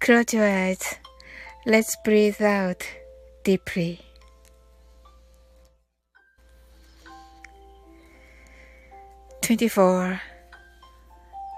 [0.00, 0.96] Close your eyes.
[1.64, 2.86] Let's breathe out
[3.44, 4.00] deeply.
[9.42, 10.20] Twenty-four,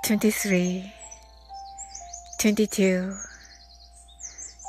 [0.05, 0.92] twenty-three,
[2.40, 3.12] twenty-two.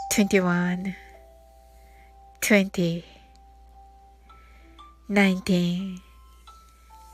[0.10, 0.96] 21
[2.42, 3.06] 20
[5.08, 6.02] 19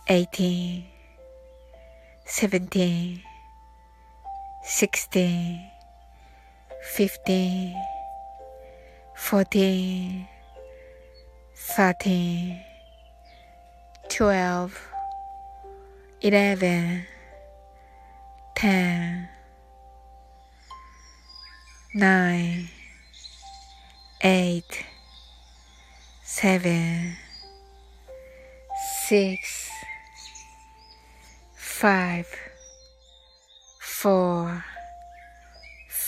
[0.08, 0.86] 18
[2.26, 3.22] 17
[4.64, 5.75] 16
[6.86, 7.76] fifteen,
[9.16, 10.28] fourteen,
[11.56, 12.62] thirteen,
[14.08, 14.80] twelve,
[16.22, 17.06] eleven,
[18.56, 19.28] ten,
[21.96, 22.70] nine,
[24.22, 24.86] eight,
[26.24, 27.16] seven,
[29.08, 29.70] six,
[31.58, 32.28] five,
[33.82, 34.64] four.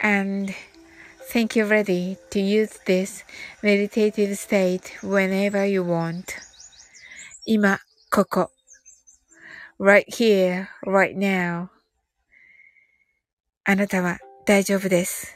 [0.00, 0.54] And
[1.30, 3.24] think you're ready to use this
[3.62, 6.34] meditative state whenever you want.
[7.46, 7.80] 今、
[8.10, 8.50] ここ。
[9.78, 11.68] right here, right now.
[13.64, 15.34] あなたは大丈夫です。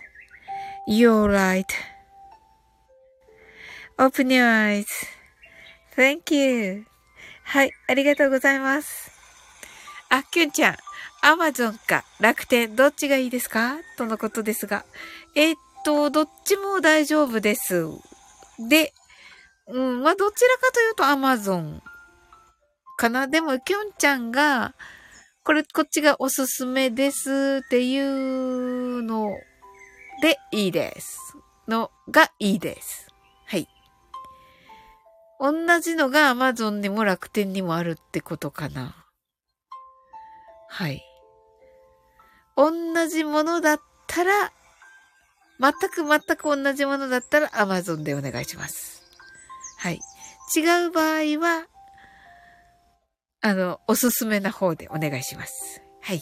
[0.89, 1.27] You're
[3.99, 4.85] right.Open your
[5.97, 6.87] eyes.Thank you.
[7.43, 9.11] はい、ありがとうございます。
[10.11, 10.77] あ、きゅんちゃん、
[11.24, 13.78] アマゾンか楽天どっちがいいですか？
[13.98, 14.86] とのことですが。
[15.36, 15.56] えっ
[15.86, 17.86] と、どっちも大丈夫です。
[18.70, 18.94] で、
[19.68, 21.80] うん、まあ、どちらかというと Amazon
[22.98, 23.28] かな。
[23.28, 24.74] でも、きょんちゃんが、
[25.44, 29.32] これ、こっちがおすすめですっていうの
[30.22, 31.18] でいいです。
[31.68, 33.08] のがいいです。
[33.46, 33.68] はい。
[35.40, 38.96] 同じのが Amazon にも楽天にもあるってことかな。
[40.70, 41.04] はい。
[42.62, 44.51] 同じものだったら、
[45.59, 49.01] 全く全く同じものだったら Amazon でお願いします。
[49.80, 49.99] はい。
[50.55, 51.66] 違う場合は、
[53.41, 55.82] あの、おすすめな方でお願いします。
[56.01, 56.22] はい。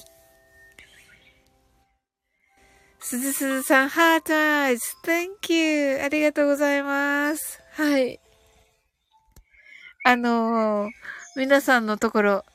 [3.02, 6.02] すずすずさん、ハートアイズ、thank you!
[6.02, 7.62] ありがとうございます。
[7.72, 8.20] はい。
[10.06, 10.90] あのー、
[11.36, 12.46] 皆さんのところ、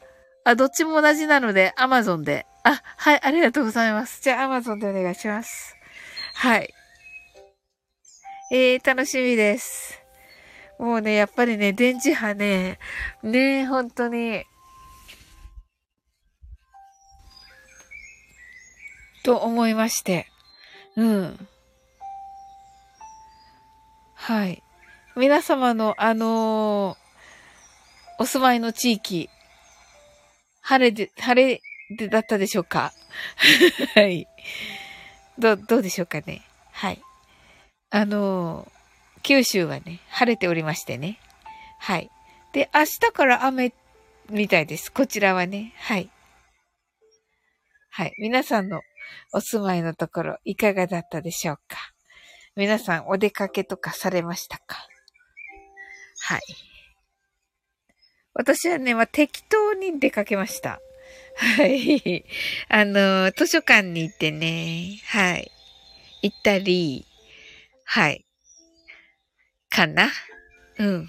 [0.45, 2.47] あ、どっちも同じなので、アマゾンで。
[2.65, 4.23] あ、はい、ありがとうございます。
[4.23, 5.77] じゃあ、アマゾンでお願いします。
[6.35, 6.73] はい。
[8.51, 10.01] えー、楽しみです。
[10.79, 12.79] もうね、やっぱりね、電磁波ね、
[13.23, 14.45] ね、本当に、
[19.25, 20.27] と思いまして。
[20.97, 21.49] うん。
[24.15, 24.63] はい。
[25.17, 29.29] 皆様の、あのー、お住まいの地域、
[30.63, 31.61] 晴れで、晴れ
[31.91, 32.93] でだったでしょうか？
[33.95, 34.27] はい。
[35.39, 36.43] ど、どうでしょうかね？
[36.73, 37.03] はい。
[37.91, 38.71] あの、
[39.23, 41.19] 九州はね、晴れておりましてね。
[41.79, 42.11] はい。
[42.53, 43.73] で、明日から雨
[44.31, 44.93] みたいです。
[44.93, 45.75] こちらはね。
[45.77, 46.11] はい。
[47.91, 48.13] はい。
[48.19, 48.81] 皆さんの
[49.33, 51.79] お住まいのところ、いかがだったでしょうか？
[52.57, 54.89] 皆さん、お出かけとかされましたか？
[56.21, 56.41] はい。
[58.33, 60.81] 私はね、まあ、適当に出かけました。
[61.37, 62.25] はい。
[62.69, 65.51] あの、図書館に行ってね、はい。
[66.23, 67.07] 行ったり、
[67.85, 68.25] はい。
[69.69, 70.09] かな
[70.79, 71.09] うん。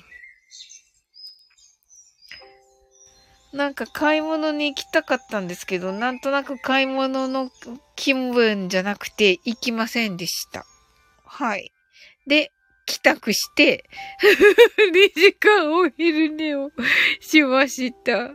[3.54, 7.50] なんか買い物に行きたかったんですけど、なんとなく買い物の
[7.96, 10.66] 気分じゃなくて行きませんでした。
[11.24, 11.72] はい。
[12.28, 12.52] で、
[12.86, 13.90] 帰宅して、
[14.94, 16.72] 2時間お昼寝を
[17.22, 18.32] しました。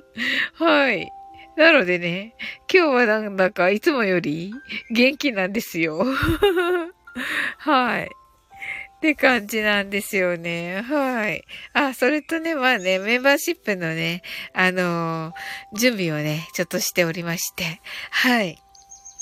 [0.54, 1.10] はい。
[1.56, 2.34] なのでね、
[2.72, 4.54] 今日はなんだかいつもより
[4.90, 6.04] 元気なんですよ。
[7.58, 8.04] はい。
[8.04, 10.82] って感じなんですよね。
[10.82, 11.44] はい。
[11.72, 14.22] あ、それとね、まあね、メンバーシップのね、
[14.52, 17.80] あのー、準備をね、ちょっとしておりまして。
[18.10, 18.62] はい。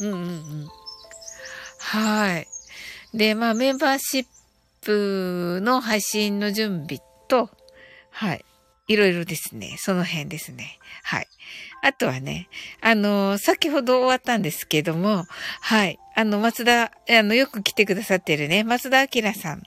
[0.01, 0.22] うんうんう
[0.64, 0.68] ん。
[1.79, 2.49] はい。
[3.14, 4.26] で、まあ、メンバーシッ
[4.83, 7.49] プの配信の準備と、
[8.11, 8.45] はい。
[8.89, 9.76] いろいろですね。
[9.79, 10.79] その辺ですね。
[11.05, 11.29] はい。
[11.83, 12.49] あとはね、
[12.81, 15.24] あの、先ほど終わったんですけども、
[15.61, 15.99] はい。
[16.14, 16.91] あの、松田、あ
[17.22, 19.62] の、よく来てくださってるね、松田明さん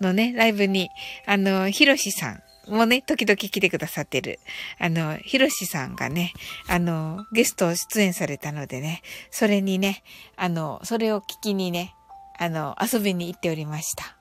[0.00, 0.90] のね、ライブに、
[1.26, 4.40] あの、ひろしさんもね、時々来てくださってる、
[4.78, 6.32] あの、ひろしさんがね、
[6.68, 10.02] あの、ゲスト出演されたのでね、それにね、
[10.36, 11.94] あの、それを聞きにね、
[12.38, 14.15] あの、遊びに行っておりました。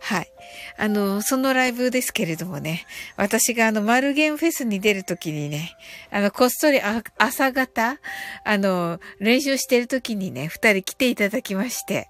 [0.00, 0.32] はい。
[0.76, 5.76] あの、そのライブですけれどもね、私があの、マルゲンフェスに出るときにね、
[6.10, 6.80] あの、こっそり
[7.18, 7.98] 朝方、
[8.44, 12.08] あの、練習してるときにね、二人来ていただきまして、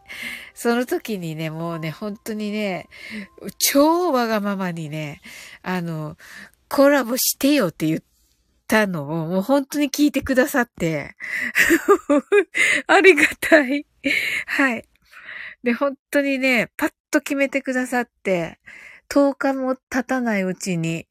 [0.55, 2.89] その時にね、もうね、本当にね、
[3.59, 5.20] 超わがままにね、
[5.62, 6.16] あの、
[6.68, 8.14] コラボしてよって言って、
[8.66, 11.14] たのを、もう本当に聞いてくださって、
[12.87, 13.87] ありがたい。
[14.47, 14.85] はい。
[15.64, 18.60] で、本当にね、パッと決めてくださって、
[19.08, 21.06] 10日も経たないうちに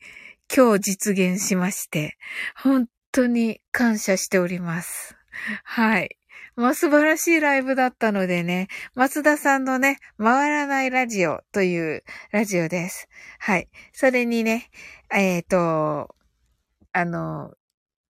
[0.55, 2.17] 今日実現しまして、
[2.55, 5.15] 本当に感謝しております。
[5.63, 6.17] はい。
[6.55, 13.07] まあ、素晴らしいライブだったのでね、松田さんのね、回らないラジオというラジオです。
[13.39, 13.69] はい。
[13.91, 14.69] それにね、
[15.11, 16.15] えっ、ー、と、
[16.91, 17.55] あの、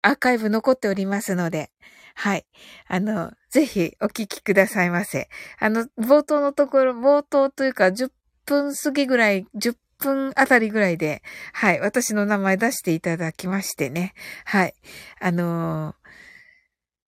[0.01, 1.71] アーカイブ残っておりますので、
[2.15, 2.45] はい。
[2.87, 5.30] あの、ぜひお聞きくださいませ。
[5.60, 8.10] あの、冒頭のところ、冒頭というか10
[8.47, 11.22] 分過ぎぐらい、10分あたりぐらいで、
[11.54, 11.80] はい。
[11.80, 14.16] 私の名前出していただきましてね。
[14.45, 14.74] はい。
[15.22, 15.95] あのー、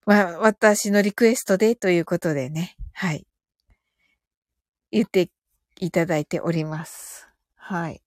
[0.05, 2.75] ま私のリクエストでということでね。
[2.93, 3.25] はい。
[4.91, 5.31] 言って
[5.79, 7.27] いただいております。
[7.55, 8.03] はい。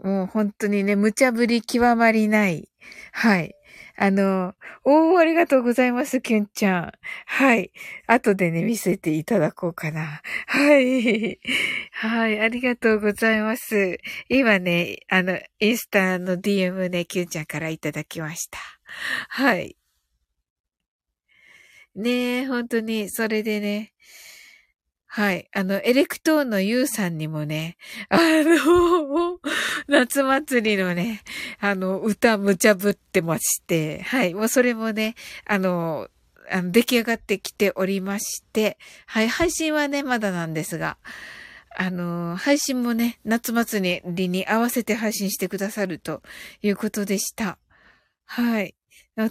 [0.00, 2.68] もう本当にね、無茶ぶり極まりない。
[3.10, 3.56] はい。
[4.04, 6.92] あの、おー、ありがとうございます、キュンちゃん。
[7.24, 7.70] はい。
[8.08, 10.20] 後でね、見せていただこうかな。
[10.48, 11.38] はい。
[11.92, 13.98] はい、ありがとうございます。
[14.28, 18.58] 今ね、あの、インスタの DM ね、キュンちゃんからいただきました。
[19.28, 19.76] はい。
[21.94, 23.92] ねえ、本当に、それでね、
[25.14, 25.46] はい。
[25.52, 27.76] あの、エレクトーンのユウさんにもね、
[28.08, 29.40] あの、
[29.86, 31.22] 夏祭りのね、
[31.60, 34.32] あの、歌無茶ぶってまして、はい。
[34.32, 36.08] もうそれもね、あの、
[36.50, 39.28] あの出来上がってきておりまして、はい。
[39.28, 40.96] 配信はね、まだなんですが、
[41.76, 46.22] あの、配信もね、夏祭りに合わせて配信してくださると
[46.62, 47.58] いうことでした。
[48.24, 48.74] はい。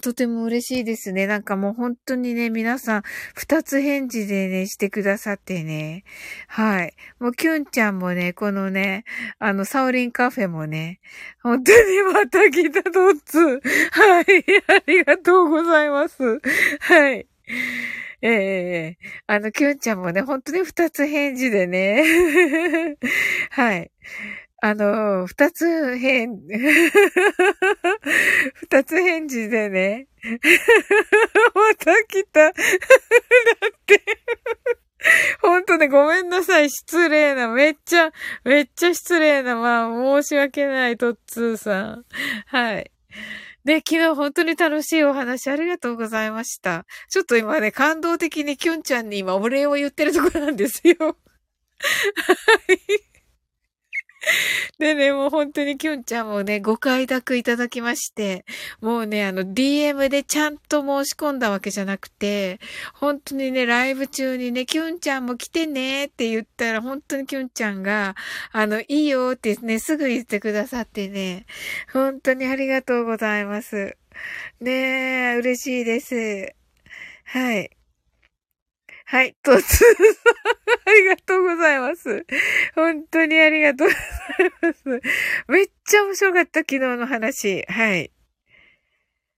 [0.00, 1.26] とても嬉しいですね。
[1.26, 3.02] なんかもう本当にね、皆さん、
[3.34, 6.04] 二つ返事でね、してくださってね。
[6.46, 6.94] はい。
[7.18, 9.04] もう、キュンちゃんもね、このね、
[9.40, 11.00] あの、サオリンカフェもね、
[11.42, 13.60] 本当にまた来たドッツ。
[13.90, 14.24] はい。
[14.68, 16.22] ありがとうございます。
[16.80, 17.26] はい。
[18.24, 22.04] ええー、あの、キュンちゃんもね、本当に二つ返事でね。
[23.50, 23.90] はい。
[24.64, 26.28] あの、二つ返、
[28.54, 30.06] 二つ返事でね。
[31.52, 32.42] また来た。
[32.46, 32.54] だっ
[33.84, 34.00] て。
[35.40, 36.70] ほんとね、ごめんなさい。
[36.70, 37.48] 失礼な。
[37.48, 38.12] めっちゃ、
[38.44, 39.56] めっちゃ失礼な。
[39.56, 42.04] まあ、申し訳ない、トッツーさん。
[42.46, 42.92] はい。
[43.64, 46.86] で、昨日本当に楽しいお話ありがとうございました。
[47.10, 50.94] ちょっと今ね、感動的にキュンちゃんに今お礼を言ってるとこなんですよ。
[51.00, 51.14] は
[52.72, 53.11] い。
[54.78, 58.44] でね、もう本当にきゅんちゃんもね、ご快諾いただきまして、
[58.80, 62.60] もうね、あの、DM でちゃんと申し込んだわけじゃなくて、
[62.94, 68.14] 本当にね、ライブ中にね、きゅんちゃんも来てねって言ったら、本当にきゅんちゃんが、
[68.52, 71.46] あの、いいよってね、すぐ言ってくださってね、
[71.92, 73.96] 本当にありがとうございます。
[74.60, 76.54] ねえ、嬉しいです。
[77.24, 77.81] はい。
[79.12, 79.84] はい、とつ、
[80.86, 82.24] ありがとうございます。
[82.74, 83.98] 本当にありがとうござ
[84.70, 85.02] います。
[85.48, 87.62] めっちゃ面白かった、昨日の話。
[87.68, 88.10] はい。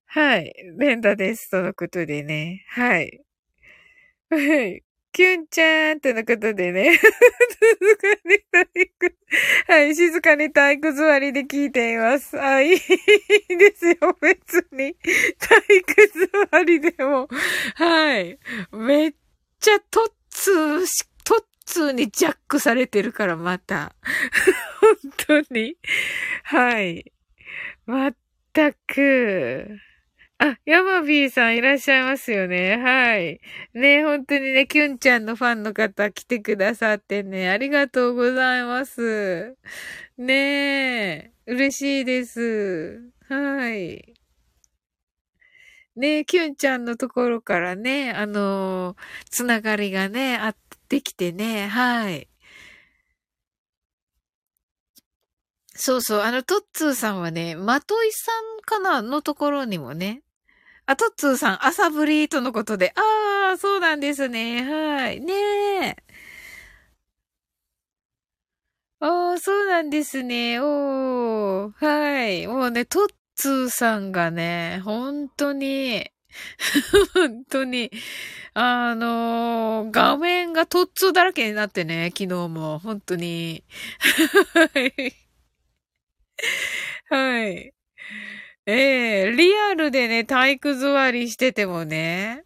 [0.07, 0.55] はい。
[0.79, 1.51] ベンダです。
[1.51, 2.65] とのことでね。
[2.69, 3.21] はい。
[4.31, 4.85] はい。
[5.11, 6.97] キュンちゃんとのことでね。
[6.97, 9.17] 静かに体育、
[9.67, 12.41] はい、静かに体育座りで聞いています。
[12.41, 12.79] あ、いいで
[13.75, 14.95] すよ、別に。
[15.41, 17.29] 体育座りでも。
[17.75, 18.39] はい。
[18.71, 19.15] めっ
[19.65, 23.95] ちゃトッツーし、トッツーにジャックされてるからまた。
[25.27, 25.79] 本当に。
[26.43, 27.11] はい。
[27.87, 28.17] まっ
[28.53, 29.79] たく。
[30.37, 32.77] あ、ヤマビーさんいらっしゃいますよね。
[32.77, 33.41] はい。
[33.73, 39.57] ね、本当にね、キュンちゃんのファンの方来てくださってね、ありがとうございます。
[40.19, 43.01] ねえ、嬉しいです。
[43.31, 44.14] はい。
[45.97, 48.97] ね、キュンちゃんのところからね、あのー、
[49.31, 50.57] つながりがね、あっ
[50.89, 52.29] てきてね、はい。
[55.77, 60.23] そうそう、あの、トッツーさんはね、まといさんかなのところにもね、
[60.87, 65.21] あ、トッツーさん、朝ブリーとのことで、ああ、そうなんですね、はい。
[65.21, 65.97] ねえ。
[69.01, 70.59] ああ、そうなんですね。
[70.61, 71.73] おー。
[71.73, 72.47] はい。
[72.47, 76.11] もうね、トッツーさんがね、本当に、
[77.15, 77.91] 本当に、
[78.55, 83.65] あのー、画面がトッツーだらけになってね、昨日も、本当に。
[84.55, 85.15] はい。
[87.09, 87.75] はい。
[88.67, 92.45] ええー、リアルでね、体育座りしててもね、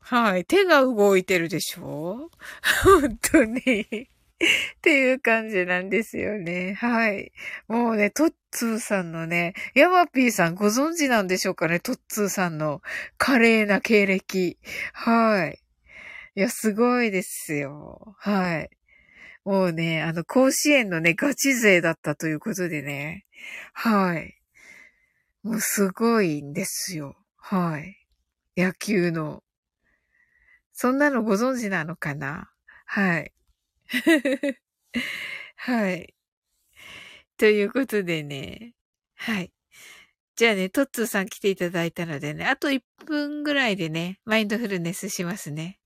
[0.00, 2.30] はい、手が動いてるでしょ？
[2.84, 4.08] 本当に。
[4.40, 6.74] っていう感じなんですよね。
[6.74, 7.32] はい。
[7.68, 11.78] もうね、トッツーさんのね、ヤマピーさんご存知なんでしょうかね？
[11.80, 12.80] トッツーさんの
[13.18, 14.58] 華麗な経歴。
[14.94, 15.60] はい。
[16.36, 18.14] いや、すごいですよ。
[18.18, 18.70] はい。
[19.44, 23.26] もうね、あの、甲子園のね、ガチ勢だったということでね。
[23.74, 24.36] はい。
[25.42, 27.16] もうすごいんですよ。
[27.36, 27.96] はい。
[28.56, 29.42] 野球の。
[30.72, 32.50] そんなのご存知なのかな？
[32.86, 33.32] はい。
[35.56, 36.14] はい。
[37.38, 38.74] ということでね。
[39.16, 39.50] はい。
[40.36, 45.78] じゃあね、トッツーさん来ていただいたのでね、あと1分ぐらいでね、マインドフルネスしますね。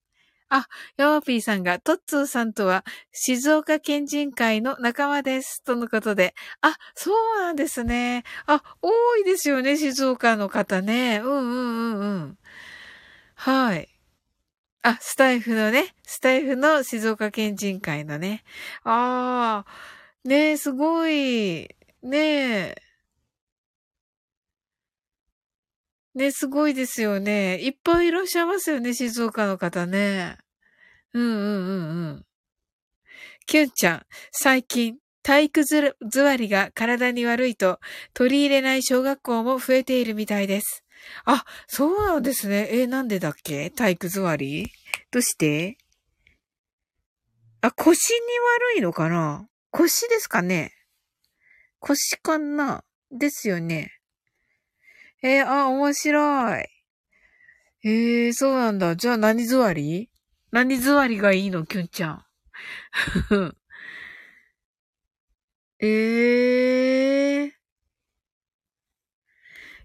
[0.51, 0.67] あ、
[0.99, 5.63] ヤワピーさんが、トッツーさんとは、静岡県人会の仲間です。
[5.65, 6.35] とのことで。
[6.63, 8.25] あ、そうなんですね。
[8.47, 11.21] あ、多いですよね、静岡の方ね。
[11.25, 12.39] うんうんうんうん。
[13.37, 13.94] はい。
[14.87, 18.45] あ、スタイフのね、スタイフの静岡県人会のね。
[18.85, 21.69] ああ、ねえ、すごい、
[22.03, 22.19] ね
[22.69, 22.77] え。
[26.15, 27.59] ね、すごいですよね。
[27.61, 30.39] いっぱいいらっしゃいますよね、静岡の方ね。
[31.15, 32.27] うんうんうんうん。
[33.47, 37.81] キュンちゃん、最近、体育座りが体に悪いと
[38.13, 40.84] 取り入れない小学校も増えているみたいです。
[41.25, 42.69] あ、そうなんですね。
[42.71, 43.71] え、なんでだっけ？
[43.71, 44.71] 体育座り？
[45.11, 45.79] どうして？
[47.61, 48.21] あ、腰に
[48.75, 49.49] 悪いのかな？
[49.71, 50.73] 腰ですかね？
[51.79, 52.85] 腰かな？
[53.11, 53.93] ですよね。
[55.23, 56.67] えー、あ、面白い。
[57.85, 58.97] えー、そうなんだ。
[58.97, 60.11] じゃあ何座り？
[60.51, 61.65] 何座りがいいの？
[61.65, 62.25] キュンちゃん。
[65.81, 67.53] えー。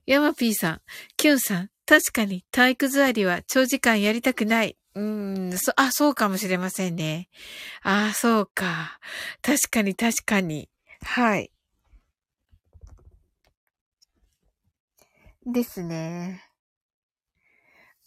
[0.10, 0.82] ヤマピーさん、
[1.18, 4.76] キュンさん、確かに体育座りは長時間やりたくない。
[4.96, 7.30] うーん、そ、あ、そうかもしれませんね。
[7.84, 8.98] あ、そうか。
[9.44, 10.68] 確かに確かに。
[11.04, 11.52] はい。
[15.46, 16.42] ですね。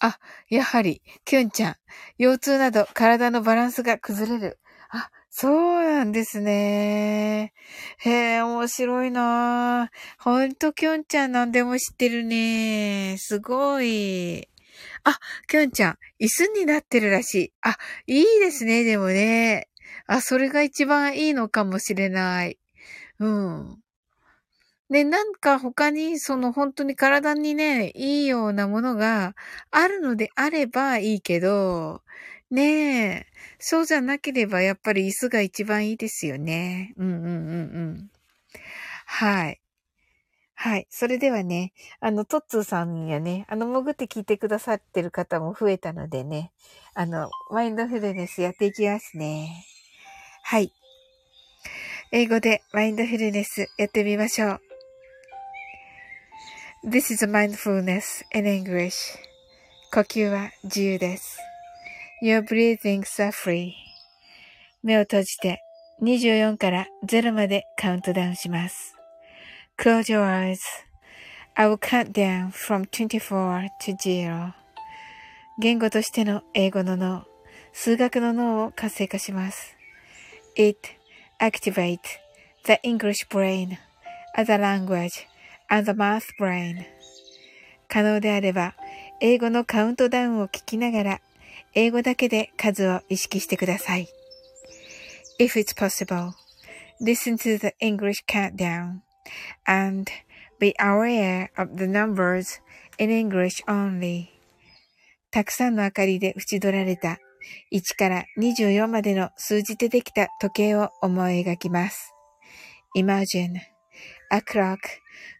[0.00, 1.76] あ、やはり、キュンちゃん。
[2.18, 4.58] 腰痛など体のバランスが崩れる。
[5.34, 7.54] そうなんですね。
[7.98, 13.16] へえ、面白いなほんと、キュンちゃん何でも知ってるね。
[13.18, 14.46] すごい。
[15.04, 15.18] あ、
[15.48, 17.52] きょんちゃん、椅子になってるらしい。
[17.62, 19.68] あ、いいですね、でもね。
[20.06, 22.58] あ、それが一番いいのかもしれない。
[23.20, 23.78] うん。
[24.90, 29.34] で、なんか他に、その本当に体にね、いいようなものが
[29.70, 32.02] あるのであればいいけど、
[32.52, 33.26] ねえ、
[33.58, 36.92] そうじゃなければやっぱり椅子が一番いいですよね。
[36.98, 37.28] うんうんうんう
[37.94, 38.10] ん。
[39.06, 39.60] はい。
[40.54, 40.86] はい。
[40.90, 46.52] それではね、あの、トッツーさんやね、あの、潜って聞いてくださってる方も増えたのでね、
[46.94, 49.64] あの、マインドフルネスやっていきますね。
[50.44, 50.70] はい。
[52.12, 54.60] 英語でマインドフルネスやってみましょう。
[56.84, 59.16] This is mindfulness in English.
[59.90, 61.51] 呼吸は自由です。
[62.22, 63.72] Your breathings are free.
[64.84, 65.60] 目を閉じて
[66.00, 68.94] 24から0までカウントダウンします。
[69.76, 70.60] Close your eyes.
[71.56, 74.52] I will count down from 24 to 0.
[75.58, 77.24] 言語としての英語の脳、
[77.72, 79.76] 数学の脳を活性化します。
[80.54, 80.78] It
[81.40, 81.98] activates
[82.66, 83.78] the English brain
[84.36, 85.26] as a language
[85.68, 86.84] and the math brain.
[87.88, 88.76] 可能であれば、
[89.20, 91.20] 英語のカウントダウンを聞きながら、
[91.74, 94.08] 英語だけで数を意識してください。
[95.38, 96.32] If it's possible,
[97.00, 99.00] listen to the English countdown
[99.66, 100.10] and
[100.58, 102.60] be aware of the numbers
[102.98, 104.26] in English only.
[105.30, 107.18] たくさんの明かりで縁取られた
[107.72, 112.12] 1から24までの数字でできた時計を思い描きます。
[112.94, 113.56] Imagine
[114.30, 114.78] a clock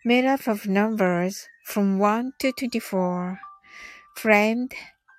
[0.04, 3.36] made up of numbers from 1 to 24,
[4.16, 4.70] framed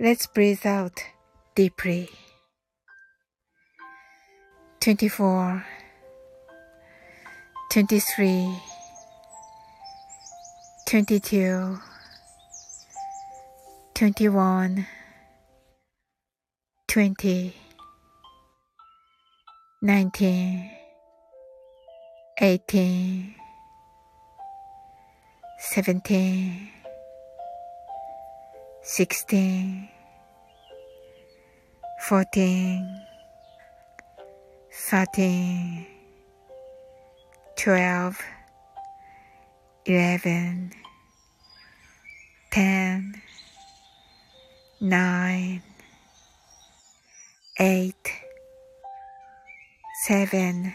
[0.00, 1.04] Let's breathe out
[1.54, 2.08] deeply.
[4.80, 5.64] 24
[7.70, 8.58] 23
[10.88, 11.78] 22
[13.94, 14.86] 21
[16.88, 17.54] 20
[19.82, 20.70] 19
[22.40, 23.34] 18
[25.74, 26.81] 17
[28.84, 29.88] 16
[32.00, 32.84] 14
[34.88, 35.86] 13
[37.56, 38.18] 12
[39.86, 40.70] 11
[42.50, 43.22] 10
[44.80, 45.62] 9
[47.60, 47.94] 8
[50.08, 50.74] 7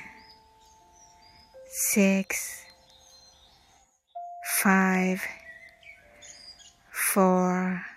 [1.70, 2.64] 6
[4.64, 5.20] 5
[7.14, 7.97] 4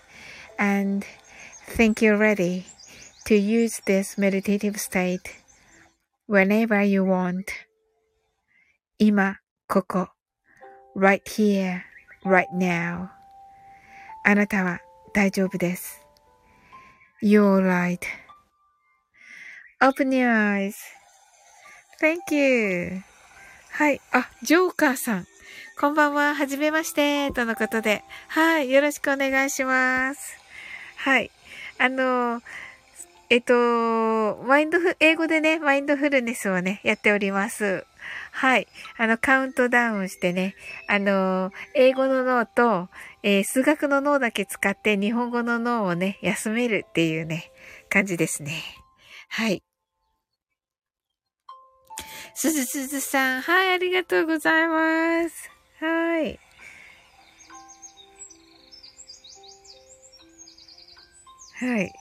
[0.61, 1.03] And
[1.65, 2.67] think you're ready
[3.25, 5.41] to use this meditative state
[6.27, 7.49] whenever you want.
[8.99, 10.09] 今、ここ。
[10.95, 11.81] right here,
[12.23, 13.09] right now.
[14.23, 14.81] あなたは
[15.15, 16.05] 大丈夫です。
[17.23, 17.97] You're right.
[19.81, 20.31] open your
[21.99, 23.01] eyes.Thank you.
[23.71, 23.99] はい。
[24.11, 25.25] あ、ジョーカーさん。
[25.79, 26.35] こんばんは。
[26.35, 27.31] はじめまして。
[27.31, 28.03] とのことで。
[28.27, 28.69] はい。
[28.69, 30.40] よろしくお願いします。
[31.03, 31.31] はい。
[31.79, 32.41] あの、
[33.31, 33.53] えっと、
[34.45, 37.87] マインドフ、英語でね、マインドフルネスをね、やっております。
[38.31, 38.67] はい。
[38.97, 40.53] あの、カウントダウンしてね、
[40.87, 42.87] あの、英語の脳と、
[43.23, 47.51] えー、数学の脳だけ使って日本語の脳をね、休めるっていうね、
[47.89, 48.61] 感じですね。
[49.27, 49.63] はい。
[52.35, 55.49] すずすずさん、はい、ありがとうございます。
[55.79, 56.39] はい。
[61.61, 61.93] はい。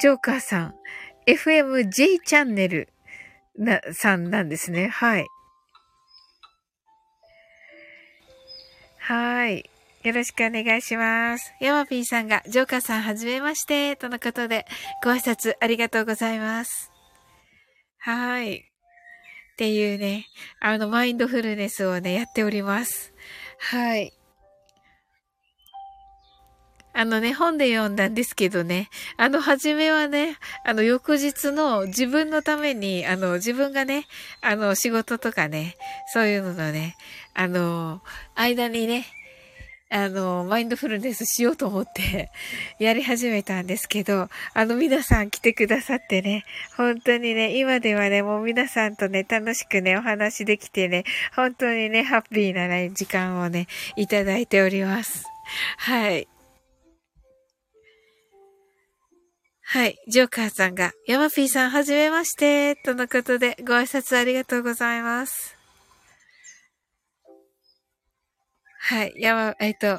[0.00, 0.74] ジョーカーさん、
[1.26, 2.88] FMJ チャンネル
[3.58, 4.86] な、さんなんですね。
[4.86, 5.26] はい。
[8.98, 9.68] はい。
[10.04, 11.52] よろしくお願いします。
[11.60, 14.66] ヤマピーさんが、ジョーカーさんはじめまして、とのことで、
[15.02, 16.92] ご挨拶ありがとうございます。
[17.98, 18.58] はい。
[18.58, 18.62] っ
[19.56, 20.26] ていうね、
[20.60, 23.12] あの、マインドフルネスをね、やっております。
[23.58, 24.12] はい。
[26.98, 28.88] あのね、本で読んだんですけどね、
[29.18, 34.06] あの、初めはね、あの、翌日の自分のために、あの、自分がね、
[34.40, 35.76] あの、仕事とかね、
[36.14, 36.96] そういうののね、
[37.34, 38.00] あの、
[38.34, 39.04] 間にね、
[39.90, 42.30] あの、マインドフルネスしようと思って
[42.78, 46.44] やり始めたんですけど、あの皆さん来てくださってね、
[46.78, 51.04] 本当にね、今ではね、もう皆さんとね、楽しくね、お話できてね、
[51.36, 53.66] 本当にね、ハッピーなね、時間をね、
[53.96, 55.26] いただいております。
[55.76, 56.26] はい。
[59.68, 59.98] はい。
[60.06, 65.56] ジョーカーさんが、ヤマピーさんはじめまして、とのことで、ご挨拶ありがとうございます。
[68.78, 69.14] はい。
[69.16, 69.98] やま、えっ、と、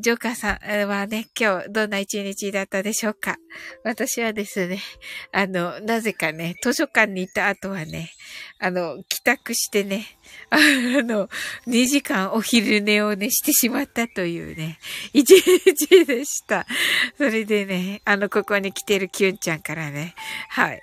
[0.00, 3.36] ジョーカーさんはね、今日どんな一日だったでしょうか？
[3.84, 4.80] 私はですね、
[5.32, 8.10] あの、なぜかね、図書館に行った後はね、
[8.58, 10.06] あの、帰宅してね、
[10.50, 11.28] あの、
[11.66, 14.78] 2時間お昼寝をね、してしまったというね、
[15.12, 16.66] 一日でした。
[17.16, 20.14] それでね、あの、ここに来てるキュンちゃんからね、
[20.48, 20.82] はい。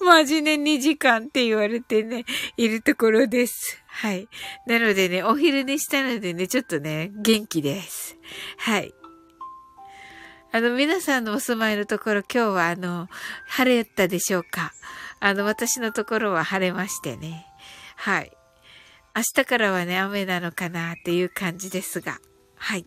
[0.00, 2.24] マジね、2時間って言われてね、
[2.56, 3.82] いるところです。
[3.86, 4.28] はい。
[4.66, 8.16] なのでね、お昼寝したのでね、ちょっとね、元気です。
[8.58, 8.92] はい。
[10.52, 13.08] あの、皆さんのお住まいのところ、今日はあの、
[13.46, 14.72] 晴れたでしょうか？
[15.20, 17.46] あの、私のところは晴れましてね。
[17.96, 18.32] はい。
[19.16, 22.18] 明日からはね、雨なのかなっていう感じですが。
[22.56, 22.80] はい。
[22.80, 22.84] っ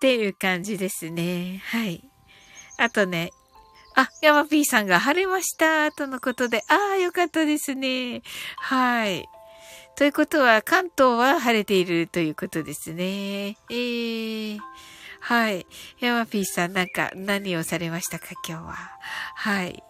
[0.00, 1.60] ていう感じですね。
[1.66, 2.08] はい。
[2.76, 3.32] あとね、
[3.98, 6.62] あ、ヤマピーさんが晴れました、とのことで。
[6.68, 8.22] ああ、よかったですね。
[8.56, 9.28] はい。
[9.96, 13.56] ということは、関東は晴れているということですね。
[13.68, 14.58] えー、
[15.18, 15.66] はい。
[15.98, 18.76] ヤマピーさん、なんか何をされましたか、今日は。
[19.34, 19.82] はい。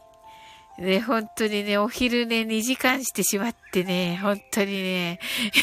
[0.78, 5.18] ね、本当にね、お昼ね、2時間してしまってね、本当にね、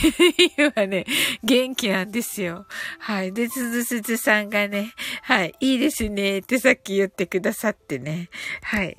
[0.58, 1.06] 今ね、
[1.42, 2.66] 元気なんですよ。
[3.00, 3.32] はい。
[3.32, 4.92] で、すずすずさんがね、
[5.22, 8.30] はい、いいですね、ってさっき言ってくださってね。
[8.62, 8.98] はい。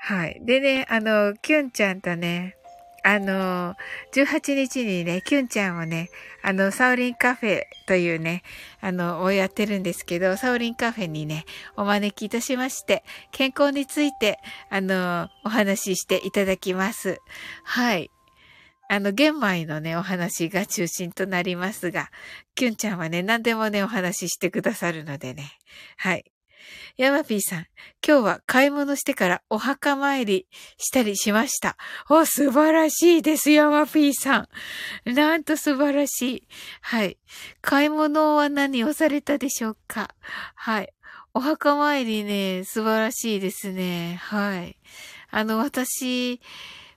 [0.00, 0.40] はい。
[0.42, 2.56] でね、あの、きゅんちゃんとね、
[3.06, 3.76] あの、
[4.14, 6.08] 18日にね、キュンちゃんをね、
[6.42, 8.42] あの、サウリンカフェというね、
[8.80, 11.44] あの、をやってるんですけど、サウリンカフェにね、
[11.76, 14.38] お招きいたしまして、健康について、
[14.70, 17.18] あの、お話ししていただきます。
[17.62, 18.10] はい。
[18.88, 22.10] あの、玄米のね、お話が中心となりますが、
[22.54, 25.52] キュンちゃんはね、何でもね、お話ししてくださるのでね。
[25.98, 26.24] はい。
[26.96, 27.66] ヤマピーさん、
[28.06, 30.46] 今日は買い物してからお墓参り
[30.78, 31.76] したりしました。
[32.08, 34.48] お、素晴らしいです、ヤマピーさ
[35.04, 35.14] ん。
[35.14, 36.48] なんと素晴らしい。
[36.80, 37.18] はい。
[37.60, 40.14] 買い物は何をされたでしょうか？
[40.54, 40.92] はい。
[41.32, 44.20] お墓参りね、素晴らしいですね。
[44.22, 44.76] はい。
[45.30, 46.40] あの、私、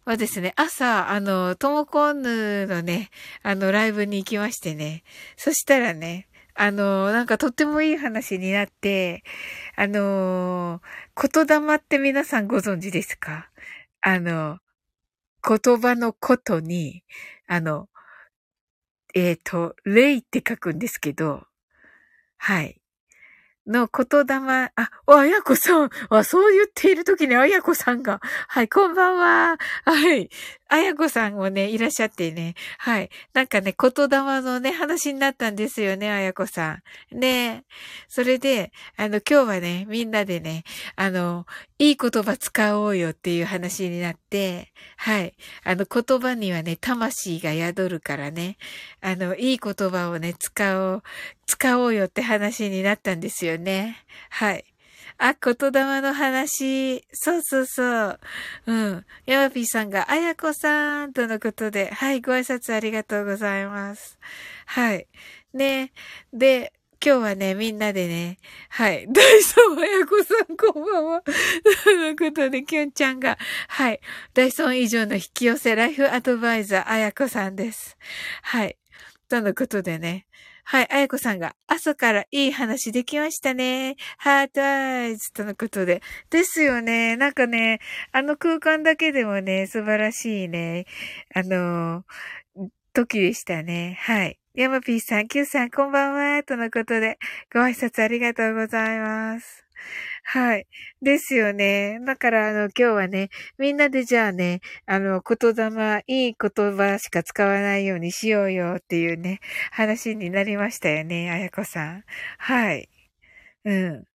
[0.05, 3.09] はですね、朝、あの、トモコンヌのね、
[3.43, 5.03] あの、ライブに行きましてね。
[5.35, 6.29] そしたらね、
[6.59, 9.23] あの、なんかとってもいい話になって、
[9.75, 10.81] あの、
[11.15, 13.51] 言霊って皆さんご存知ですか？
[14.01, 14.57] あの、
[15.47, 17.03] 言葉のことに、
[17.47, 17.89] あの、
[19.13, 21.43] えっ、ー、と、霊って書くんですけど、
[22.37, 22.81] はい。
[23.67, 29.57] の言霊、あ、あやこさん、あ、そう言っている時にあやこさんが、はい、こんばんは。
[29.85, 30.29] はい。
[30.69, 32.55] あやこさんもね、いらっしゃってね。
[32.77, 33.09] はい。
[33.33, 37.19] なんかね、言霊のね、話になったんですよね、あやこさん。
[37.19, 37.63] ね
[38.07, 40.63] それで、あの、今日はね、みんなでね、
[40.95, 41.45] あの、
[41.79, 45.35] いい言葉使おうよっていう話になって、はい。
[45.63, 48.57] あの、言葉にはね、魂が宿るからね、
[49.01, 51.03] あの、いい言葉をね、使おう、
[51.45, 54.03] 使おうよって話になったんですよね。
[54.29, 54.65] はい。
[55.17, 57.05] あ、言霊の話。
[57.11, 58.19] そうそうそう。
[58.67, 59.05] うん。
[59.25, 64.19] ヤマピーさんが、あやこさんとのことで、はい、ご挨拶ありがとうございます。
[64.65, 65.07] はい。
[65.53, 65.91] ね。
[66.31, 68.37] で、今日はね、みんなでね、
[68.69, 69.07] はい。
[69.11, 71.21] ダイソンあやこさん、こんばんは。
[71.21, 71.31] と
[71.95, 73.37] のことで、きゅんちゃんが、
[73.67, 73.99] はい。
[74.33, 77.97] ダイソン以上の引き寄せライフアドバイザー、あやこさんです。
[78.41, 78.77] はい。
[79.29, 80.25] とのことでね、
[80.69, 83.95] はい、あやこさんが、朝からいい話できましたね。
[84.17, 86.01] ハートアイズとのことで。
[86.29, 87.15] ですよね。
[87.15, 87.79] なんかね、
[88.11, 90.85] あの空間だけでもね、素晴らしいね、
[91.33, 92.03] あの、
[92.91, 93.97] 時でしたね。
[94.01, 94.39] はい。
[94.55, 96.43] ヤマピーさん、キューさん、こんばんは。
[96.43, 97.17] とのことで、
[97.53, 99.66] ご挨拶ありがとうございます。
[100.23, 100.67] はい。
[101.01, 101.99] ですよね。
[102.05, 109.39] だから、あの、今日はね、みんなでじゃあね、あの、言霊、いい言葉しか使わないようにしようよっていうね、
[109.71, 112.03] 話になりましたよね、あやこさん。
[112.37, 112.89] はい。
[113.65, 114.05] うん。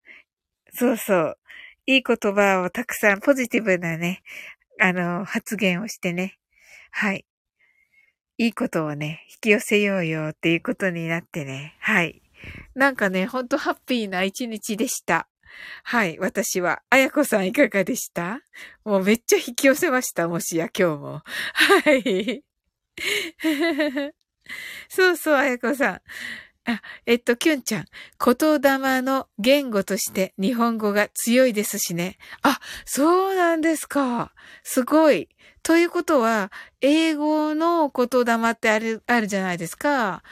[0.73, 1.39] そうそう。
[1.87, 4.23] いい言葉をたくさん、ポジティブなね、
[4.81, 6.39] あの、発言をしてね。
[6.91, 7.27] はい。
[8.39, 11.77] いいことをね、引き寄せようよっていうことになってね。
[11.81, 12.23] はい。
[12.75, 15.29] なんかね、ほんとハッピーな一日でした。
[15.85, 16.83] はい、私は。
[16.91, 18.41] あやこさんいかがでした？
[18.85, 21.23] もうめっちゃ引き寄せました、もしや、今日も。
[21.55, 22.43] はい。
[24.89, 26.01] そうそう、あやこさん。
[26.65, 27.87] あ、えっと、きゅんちゃん。
[28.25, 32.19] 言霊の言語として日本語が強いですしね。
[32.43, 34.33] あ、そうなんですか。
[34.63, 35.29] すごい。
[35.65, 40.23] ということは、英語の言霊ってある、あるじゃないですか。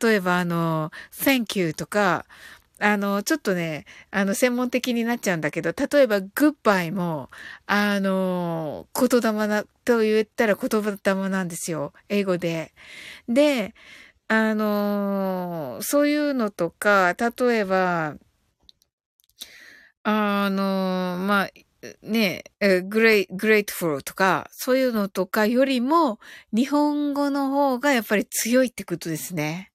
[0.00, 2.26] 例えば、あの、thank you とか、
[2.82, 7.30] あの、ちょっとね、あの、専門的になっちゃうんだけど、例えば、 goodbye も、
[7.66, 11.92] あの、言霊な、と言ったら言霊なんですよ。
[12.08, 12.74] 英語で。
[13.28, 13.74] で、
[14.26, 18.16] あの、そういうのとか、例えば、
[20.02, 21.50] あの、まあ、
[22.02, 26.18] ね、え、 grate、grateful とか、そういうのとかよりも、
[26.52, 29.70] 日本語の方がやっぱり強いってことですね。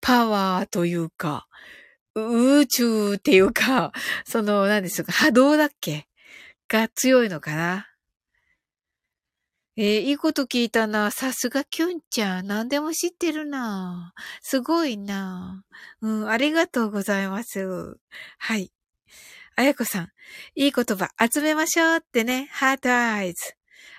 [0.00, 1.48] パワーというか、
[2.16, 3.92] 宇宙っていうか、
[4.26, 6.08] その、何ですか、波動だっけ？
[6.68, 7.88] が強いのかな？
[9.78, 11.10] えー、いいこと聞いたな。
[11.10, 12.46] さすがキュンちゃん。
[12.46, 14.14] 何でも知ってるな。
[14.40, 15.64] すごいな。
[16.00, 17.98] うん、ありがとうございます。
[18.38, 18.72] はい。
[19.54, 20.08] あやこさん。
[20.54, 22.48] いい言葉集めましょうってね。
[22.52, 23.54] ハートアイズ。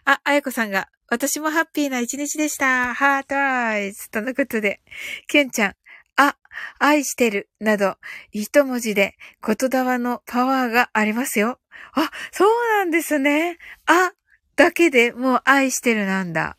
[0.05, 2.95] あ、あやこさんが、私もハッピーな一日でした。
[2.95, 4.09] ハートアイズ。
[4.09, 4.81] とのことで。
[5.27, 5.75] キュンちゃん。
[6.17, 6.35] あ、
[6.79, 7.95] 愛してる、など、
[8.31, 9.15] 一文字で
[9.45, 11.59] 言霊のパワーがありますよ。
[11.93, 13.57] あ、そうなんですね。
[13.85, 14.11] あ、
[14.55, 16.57] だけでもう愛してるなんだ。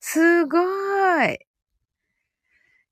[0.00, 1.38] すごーい。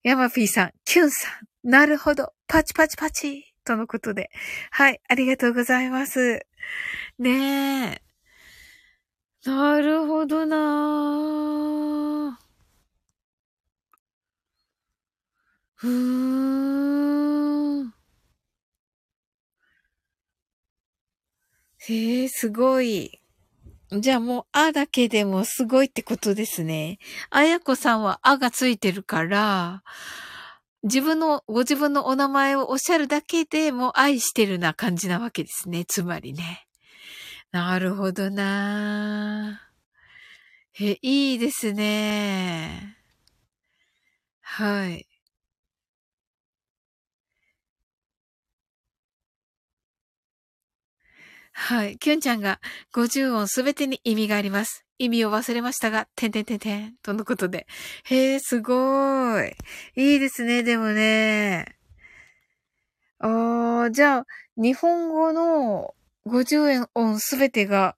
[0.03, 1.29] ヤマピーさん、キュンさ
[1.65, 2.33] ん、なるほど。
[2.49, 3.53] パチパチパチ。
[3.65, 4.31] とのことで。
[4.73, 6.45] はい、ありがとうございます。
[7.19, 8.03] ねえ。
[9.45, 12.42] なるほどなぁ。
[15.83, 15.91] ふー
[17.83, 17.93] ん。
[21.89, 23.19] へえ、すごい。
[23.91, 27.01] じゃあもう、あだけでもすごいってことですね。
[27.31, 29.83] あやこさんはあがついてるから、
[30.85, 35.85] 自分の、ご自分のお名前をおっしゃるだけでも愛してるな感じなわけですね。
[35.85, 36.69] つまりね。
[37.51, 39.61] なるほどな
[40.79, 42.99] え、いいですね。
[44.43, 45.12] はい。
[51.65, 51.97] はい。
[51.99, 52.59] キュンちゃんが
[52.93, 54.85] 50音すべてに意味があります。
[54.99, 57.69] 意味を忘れましたが、てんてんてんてん、とのことで。
[58.03, 59.55] へえ、すごーい。
[59.95, 61.77] いいですね、でもね。
[63.21, 65.95] ああ、じゃあ、日本語の
[66.27, 67.95] 50音すべてが、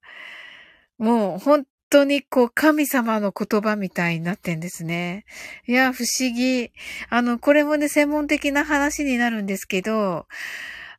[0.99, 5.25] もう本当にこう神様の言葉みたいになってんですね。
[5.67, 6.71] いや、不思議。
[7.09, 10.27] あの、これもね、専門的な話になるんですけど、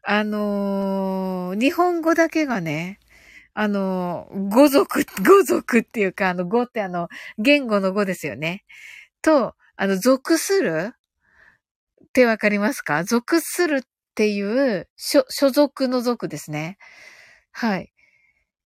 [0.07, 2.99] あのー、日本語だけがね、
[3.55, 8.65] あのー、語族、語族っていうか、あの、語ってあの、言語の語ですよね。
[9.23, 10.93] と、あの、属する
[12.05, 13.03] ってわかりますか？
[13.03, 13.81] 属するっ
[14.13, 16.77] ていう、所、所属の属ですね。
[17.51, 17.91] はい。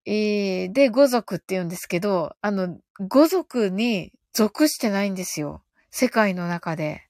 [0.06, 2.78] えー、で、語族って言うんですけど、あの、
[3.08, 5.64] 語族に属してないんですよ。
[5.90, 7.09] 世界の中で。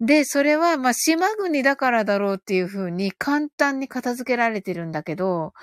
[0.00, 5.54] で、それは、まあ、島国だからだろうっていうふうに簡単に片付けられてるんだけど、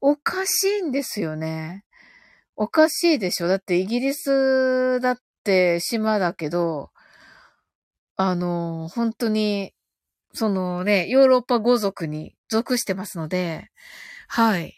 [0.00, 1.84] おかしいんですよね。
[2.56, 6.90] おかしいでしょだってイギリスだって島だけど、
[8.16, 9.74] あの、本当に、
[10.32, 13.70] そのね、ヨーロッパ語族に属してますので、
[14.28, 14.74] はい。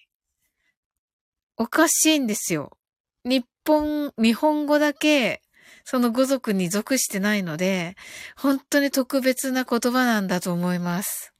[1.56, 2.76] おかしいんですよ。
[3.24, 5.42] 日本、日本語だけ、
[5.86, 7.94] その語族に属してないので、
[8.36, 11.32] 本当に特別な言葉なんだと思います。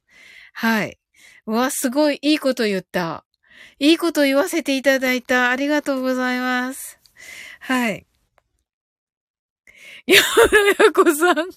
[0.53, 0.97] はい。
[1.45, 3.25] うわ、すごいいいこと言った。
[3.77, 5.49] いいこと言わせていただいた。
[5.49, 6.97] ありがとうございます。
[7.59, 8.07] はい。
[10.05, 11.49] ややこさん。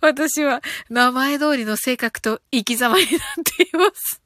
[0.00, 3.10] 私は名前通りの性格と生き様になっ
[3.56, 4.22] ています。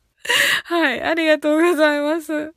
[0.65, 1.03] はい。
[1.03, 2.53] ありがとうございます。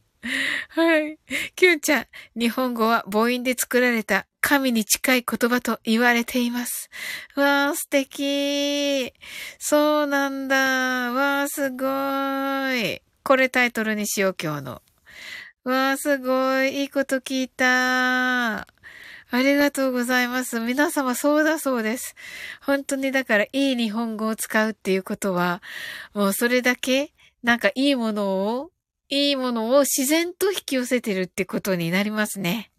[0.70, 1.18] はい。
[1.56, 2.06] キュンちゃん、
[2.38, 6.92] 日本語は母音で作られた神に近い言葉と言われています。
[7.36, 9.12] わー、素敵。
[9.58, 10.56] そうなんだ。
[11.12, 13.02] わー、すごい。
[13.24, 14.72] これタイトルにしよう、今日の。
[15.64, 16.82] わー、すごい。
[16.82, 18.58] いいこと聞いた。
[18.58, 18.68] あ
[19.32, 20.60] りがとうございます。
[20.60, 22.14] 皆様そうだそうです。
[22.62, 25.64] 本当にだからいい日本語を使うっていうことは、
[26.14, 28.28] もうそれだけ、なんかいいもの
[28.60, 28.70] を、
[29.10, 32.70] いいものを自然と引き寄せてるってことになりますね。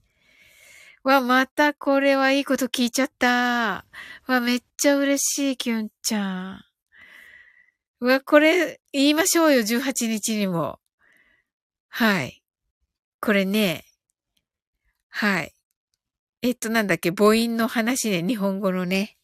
[1.08, 3.84] わ、またこれはいいこと聞いちゃった。
[4.26, 6.64] わ、めっちゃ嬉しい、キュンちゃん。
[8.00, 10.80] うわ、これ、言いましょうよ、18日にも。
[11.88, 12.42] はい。
[13.20, 13.84] これね、
[15.08, 15.54] はい。
[16.42, 19.16] えっと、なんだっけ、母音の話ね、日本語のね。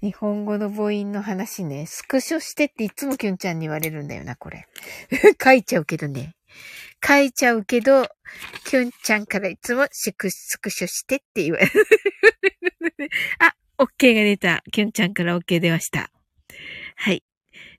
[0.00, 4.66] 日本語の母音の話ね、スクショしてっていつもキュンちゃんに言われるんだよな、これ。
[5.38, 6.34] 書いちゃうけどね。
[7.04, 8.06] 書いちゃうけど、
[8.64, 11.72] キュンちゃんからいつもスクスクショしてって言われる。
[13.38, 14.62] あ、OK が出た。
[14.70, 16.10] キュンちゃんから OK 出ました。
[16.96, 17.24] はい。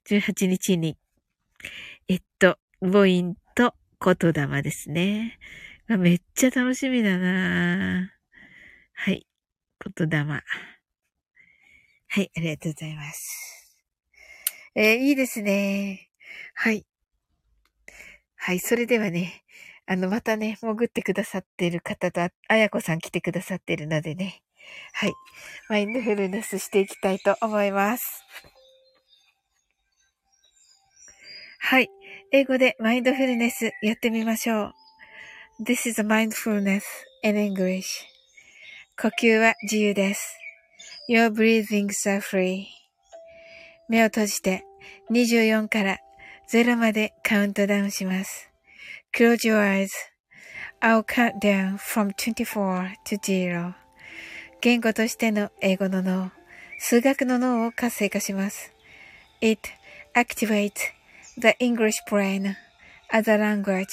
[0.06, 0.98] 18日に、
[2.08, 5.38] えっと、母音と言霊ですね。
[5.88, 8.12] めっちゃ楽しみだな
[8.94, 9.28] はい。
[9.98, 10.44] 言霊。
[12.14, 13.78] はい、ありがとうございます。
[14.76, 16.10] えー、いいですね。
[16.56, 16.86] はい。
[18.44, 19.44] はい、それではね、
[19.86, 24.42] あの、またね、潜ってくださっている方と、あやこさん来てくださっているのでね。
[24.94, 25.14] はい。
[25.70, 28.26] マインドフルネスしていきたいと思います。
[31.60, 31.92] はい。
[32.32, 34.74] 英語でマインドフルネスやってみましょう。
[35.64, 36.82] This is mindfulness
[37.22, 37.84] in English.
[39.00, 40.36] 呼吸は自由です。
[41.08, 42.66] Your breathings are free.
[43.88, 44.66] 目を閉じて
[45.12, 46.00] 24から
[46.54, 48.50] 0までカウントダウンします。
[49.16, 49.88] Close your eyes.
[50.82, 53.74] I'll count down from 24 to 0.
[54.60, 56.30] 言語としての英語の脳、
[56.78, 58.74] 数学の脳を活性化します。
[59.40, 59.62] It
[60.14, 60.74] activates
[61.38, 62.56] the English brain
[63.10, 63.88] as a language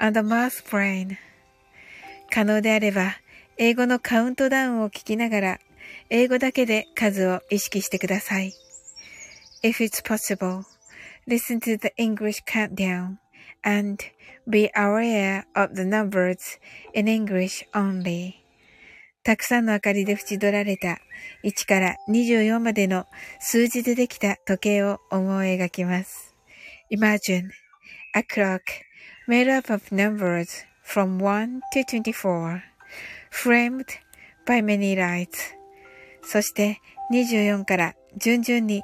[0.00, 1.16] and the math brain
[2.32, 3.14] 可能であれば、
[3.58, 5.60] 英語のカウントダウンを聞きながら、
[6.10, 8.52] 英語だけで数を意識してください。
[9.62, 10.64] If it's possible,
[11.27, 13.17] listen to the English countdown
[13.63, 13.99] and
[14.49, 16.59] be aware of the numbers
[16.93, 18.33] in English only.
[19.23, 20.99] たくさんの明かりで縁取られた
[21.43, 23.05] 1から24までの
[23.39, 26.33] 数字でできた時計を思い描きます。
[26.89, 27.49] Imagine
[28.15, 28.61] a clock
[29.27, 32.61] made up of numbers from 1 to 24,
[33.29, 33.85] framed
[34.45, 35.57] by many lights.
[36.23, 36.79] そして
[37.11, 38.83] 24から順々に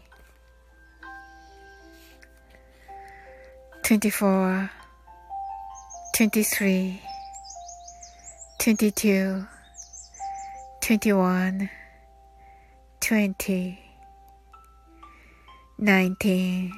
[3.91, 4.69] 24
[6.13, 7.01] 23
[8.57, 9.45] 22
[10.79, 11.69] 21
[13.01, 13.77] 20
[15.77, 16.71] 19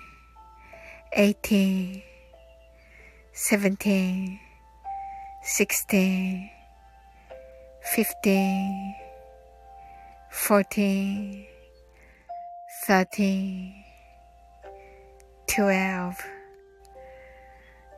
[1.16, 2.04] 18
[3.36, 4.40] 17
[5.44, 6.50] 16
[7.94, 8.96] 15
[10.32, 11.48] 14
[12.88, 13.86] 13
[15.46, 16.33] 12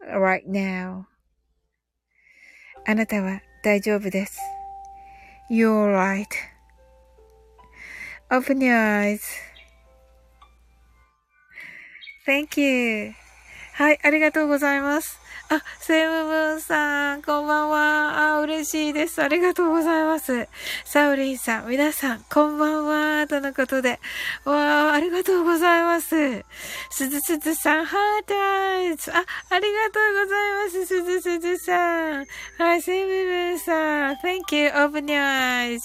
[0.00, 1.04] right now.
[2.86, 4.38] あなたは大丈夫です。
[5.50, 5.94] You're
[8.30, 9.18] right.Open your
[12.26, 13.14] eyes.Thank you.
[13.72, 15.18] はい、ありがとうございます。
[15.51, 18.35] あ、セムブンさん、こんばんは。
[18.35, 19.23] あ、嬉しいです。
[19.23, 20.47] ありがとうございます。
[20.85, 23.25] サウリンさん、皆さん、こんばんは。
[23.25, 23.99] とのことで。
[24.45, 26.45] わあ、ありがとうございます。
[26.91, 29.11] すずすずさん、ハートアイズ。
[29.11, 30.85] あ、ありがとうございます。
[30.85, 32.25] すずすずさん。
[32.59, 35.79] はい、セムブンさん、Thank you, open your eyes.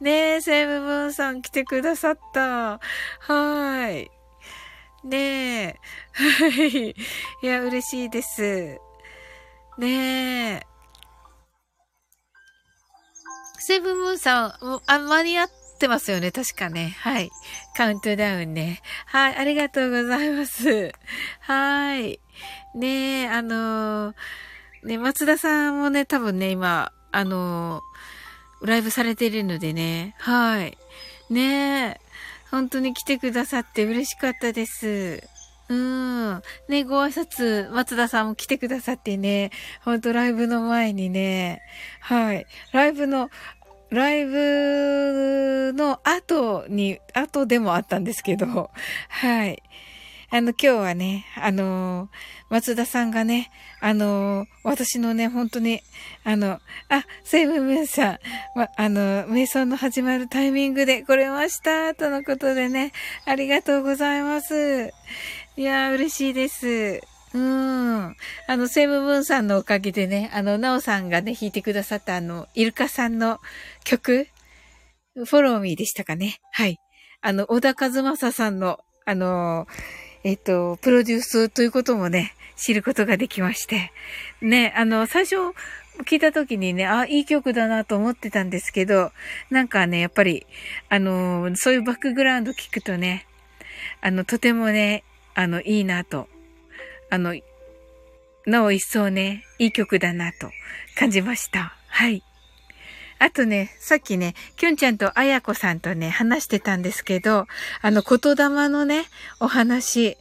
[0.00, 2.80] ねえ、セムブンさん来てくださった。
[3.18, 4.10] はい。
[5.04, 5.76] ねえ。
[6.12, 6.90] はい。
[6.90, 6.94] い
[7.42, 8.80] や、嬉しいです。
[9.82, 10.62] ねえ。
[13.58, 15.48] セブンムーンさん、あ、間に合っ
[15.80, 16.30] てますよね。
[16.30, 16.96] 確かね。
[17.00, 17.30] はい。
[17.76, 18.80] カウントダウンね。
[19.06, 19.36] はい。
[19.36, 20.92] ありがとうございます。
[21.40, 22.20] はい。
[22.76, 24.14] ねえ、あのー、
[24.84, 30.14] ね、松田さんもね、多分ね、今、あのー、ライブされているのでね。
[30.18, 30.78] はい。
[31.28, 32.00] ねえ、
[32.52, 35.28] 本当に来てくださって嬉しかったです。
[35.72, 36.42] うん。
[36.68, 39.50] ね、ご挨拶、松田さんも来てくださってね、
[39.82, 41.62] ほんとライブの前にね、
[42.00, 42.46] はい。
[42.72, 43.30] ライブの、
[43.88, 48.70] ライブの後に、後でもあったんですけど、
[49.08, 49.62] はい。
[50.34, 52.08] あの、今日はね、あのー、
[52.48, 53.50] 松田さんがね、
[53.80, 55.82] あのー、私のね、本当に、
[56.24, 56.58] あの、
[56.88, 58.18] あ、セイブンムーンさん、
[58.56, 62.92] ま、あの、瞑想の始まるタイミングで来れました、とのことでね、
[63.26, 64.90] ありがとうございます。
[65.54, 67.02] いやー、嬉しいです。
[67.34, 68.16] うん。
[68.46, 73.38] あの、セムブンさんのおかげでね、あの、ナオさんがね、弾いてくださったあの、イルカさんの
[73.84, 74.28] 曲、
[75.14, 76.40] フォローミーでしたかね。
[76.52, 76.78] はい。
[77.20, 79.66] あの、小田和正さんの、あの、
[80.24, 83.92] えっと、プロデュースということもね、知ることができまして。
[84.40, 85.36] ね、あの、最初、
[86.06, 89.12] 聞いた時にね、あ、いい曲だなと思ってたんですけど、
[89.50, 90.46] なんかね、やっぱり、
[90.88, 93.26] あの、そういうバックグラウンド聞くとね、
[94.00, 96.28] あの、とてもね、あの、いいなと。
[97.10, 97.34] あの、
[98.46, 100.50] なお一層ね、いい曲だなと
[100.98, 101.76] 感じました。
[101.88, 102.22] はい。
[103.18, 107.46] あとね、さっきね、きゅんちゃんとあやこさんとね、話してたんですけど、
[107.80, 109.04] あの、言霊のね、
[109.38, 110.16] お話、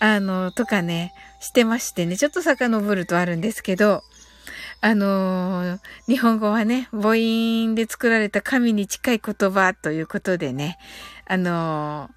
[0.00, 4.02] あの、とかね、してましてね、ちょっと遡るとあるんですけど、
[4.80, 5.78] あのー、
[6.08, 10.78] 日本語はね、母音で作られた神に近い言葉ということでね、
[11.26, 12.10] あの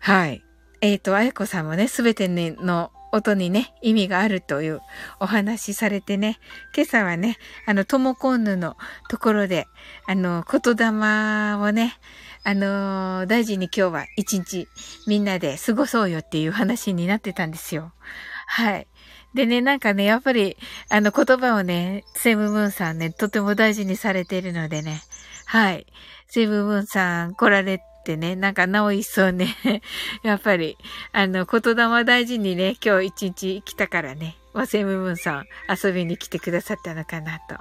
[0.00, 0.45] ー、はい。
[0.80, 4.80] えっ、ー、と、あやこさんもね、すべての音にね、意味があるという
[5.20, 6.38] お話されてね、
[6.74, 8.76] 今朝はね、あの、ともこんぬの
[9.08, 9.66] ところで、
[10.06, 11.94] あの、言霊をね、
[12.48, 14.68] あの大事に今日は一日
[15.08, 17.92] みんなで過ごそうよっていう話になってたんですよ。
[18.46, 18.86] はい。
[19.34, 20.56] でね、なんかね、やっぱり、
[20.88, 25.02] あの言葉をね、セムムーンさんね、とても大事にされているのでね、
[25.44, 25.86] はい。
[26.28, 29.56] セムムーンさん来られってね、なんかなお一層ね、
[30.22, 30.78] やっぱり、
[31.10, 37.58] あの、言霊大事にね、今日一日来たからね、和製ムムンさん遊びに来てくださったのかなと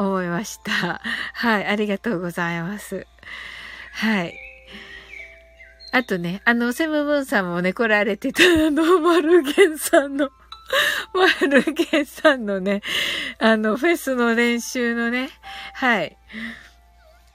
[0.00, 1.02] 思いました。
[1.34, 3.08] はい、ありがとうございます。
[3.94, 4.38] はい。
[5.90, 10.30] あとね、あの、セムムーンさんもね、来られてた、 あの、マルゲンさんの、
[11.12, 12.82] マルゲンさんのね、
[13.40, 15.30] あの、フェスの練習のね、
[15.74, 16.16] はい。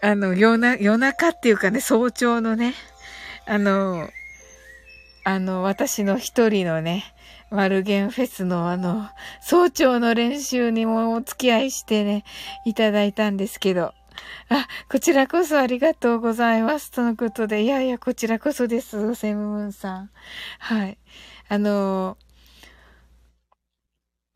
[0.04, 2.74] あの、夜な、夜中っていうかね、早朝のね、
[3.48, 4.10] あの、
[5.24, 7.06] あの、私の一人のね、
[7.50, 9.08] マルゲンフェスのあの、
[9.42, 12.26] 早朝の練習にもお付き合いしてね、
[12.66, 13.94] いただいたんですけど、
[14.50, 16.92] あ、こちらこそありがとうございます。
[16.92, 20.12] とのことで、いやいや、こちらこそです、セムムーンさん。
[20.60, 20.98] はい。
[21.48, 22.18] あの、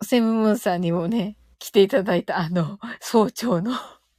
[0.01, 3.73] セムムーンさんにもね、来ていただいた、あの、早朝の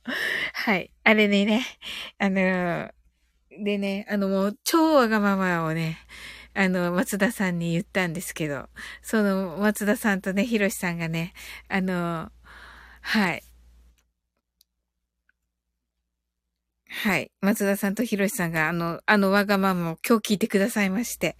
[0.54, 0.90] はい。
[1.04, 1.64] あれでね、
[2.18, 2.90] あの、
[3.62, 5.98] でね、あのもう超わがままをね、
[6.54, 8.68] あの、松田さんに言ったんですけど、
[9.02, 11.32] その松田さんとね、ひろしさんがね、
[11.68, 12.30] あの、
[13.00, 13.42] はい。
[16.90, 17.30] はい。
[17.40, 21.36] 松田さんとひろしさんが、あの、あのわがままを今日聞いてくださいまして。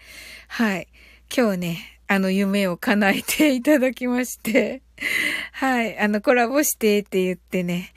[0.48, 0.88] はい。
[1.34, 4.82] 今日ね、あの夢を叶えていただきまして。
[5.52, 5.98] はい。
[5.98, 7.92] あの、コラボしてって言ってね。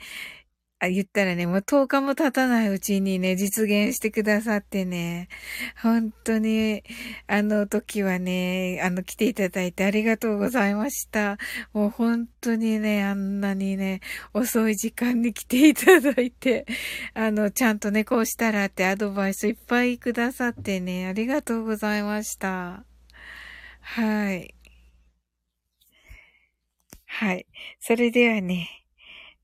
[0.82, 5.28] あ、言ったらね、もう10日も経たないうちにね、実現してくださってね、
[5.80, 6.82] 本当に、
[7.28, 11.38] あの時はね、あの、来ていただいてありがとうございました。
[11.72, 14.00] もう本当にね、あんなにね、
[14.34, 16.66] 遅い時間に来ていただいて、
[17.14, 22.84] あの、ちゃんとね、こうしたらってアドバイスいっぱいくださってね、ありがとうございました。
[23.80, 24.52] はい。
[27.06, 27.46] はい。
[27.78, 28.68] それではね、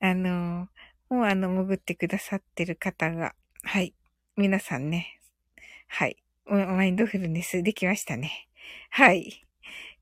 [0.01, 0.69] あの、
[1.11, 3.95] もうあの、潜ってくださってる方が、はい。
[4.37, 5.21] 皆さんね。
[5.89, 6.17] はい。
[6.47, 8.49] マインドフルネスできましたね。
[8.91, 9.47] はい。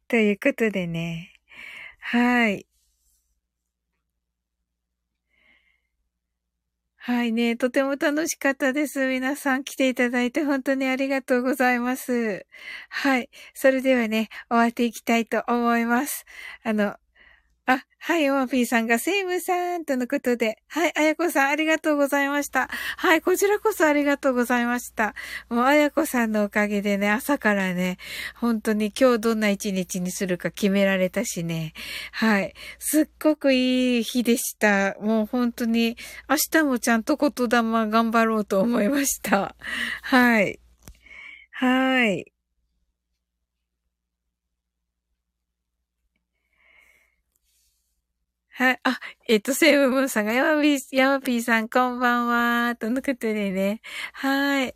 [0.08, 1.32] ということでね。
[2.00, 2.66] はい。
[6.98, 7.56] はいね。
[7.56, 9.06] とても楽しかったです。
[9.06, 12.44] 皆さん来ていただいて本当にありがとうございます。
[12.88, 13.30] はい。
[13.54, 16.24] それではね、終わっていきたいと思います。
[16.64, 16.96] あの、
[17.68, 20.58] あ、はい、オマピーさんが、セイムさんとのことで。
[20.68, 22.68] はい、あやこさん、ありがとうございました。
[22.96, 25.16] はい、こちらこそありがとうございました。
[25.48, 27.98] もう、あやこさんのおかげでね、朝からね、
[28.36, 31.72] 本当に今日どんな一日にするか決められたしね。
[32.12, 34.94] はい、すっごくいい日でした。
[35.00, 35.96] もう本当に、
[36.28, 39.56] 明日もちゃんと言霊頑張ろうと思いました。
[40.02, 40.60] はい。
[41.50, 42.35] はい。
[48.56, 48.80] はい。
[48.84, 52.74] あ、えっと、セイムムーンさんが、ヤマピー、ヤマピーさん、こんばんは。
[52.76, 53.82] とのことでね。
[54.14, 54.74] はい。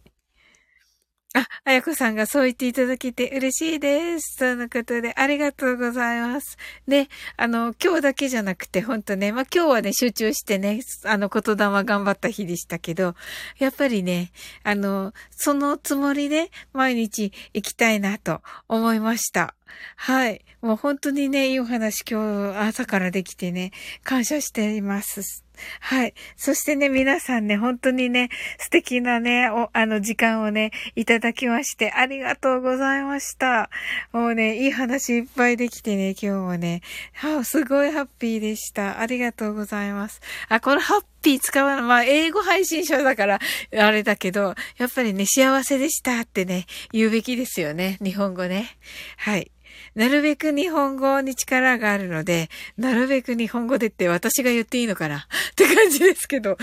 [1.32, 4.36] あ、あやこさんがそう言っていただけて嬉しいです。
[4.36, 6.58] とのことで、ありがとうございます。
[6.86, 7.08] ね、
[7.38, 13.14] あの、今日だけじゃなくて、ほんとね、まあ、今日はね、集中してね、あの、言霊頑張った日でしたけど、
[13.58, 14.30] やっぱりね、
[14.62, 19.54] あの、そのつもりで毎日行きたいなと思いました。
[19.96, 20.44] はい。
[20.62, 23.70] もう本当にね、いいお話今日朝からできてね、
[24.04, 25.44] 感謝しています。
[25.80, 26.14] はい。
[26.36, 28.28] そしてね、皆さんね、本当にね、
[28.58, 33.70] 素敵なね、お、あの、時間をね、いただきまして、ありがとうございました。
[34.12, 36.82] もうね、いい話いっぱいできてね、今日もね、
[37.14, 39.00] はすごいハッピーでした。
[39.00, 40.20] ありがとうございます。
[40.48, 43.38] あ、このハッピー使うの、まあ、英語配信者だから、
[43.78, 47.98] あれだけど、やっぱりね、幸せでしたってね、言うべきですよね。
[48.02, 48.76] 日本語ね。
[49.16, 49.50] はい。
[49.94, 55.26] なるべく日本語に力があるので、なるべく日本語でって私が言っていいのかな？
[55.52, 56.56] って感じですけど。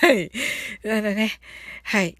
[0.00, 0.30] はい。
[0.84, 1.38] あのね、
[1.84, 2.16] はい。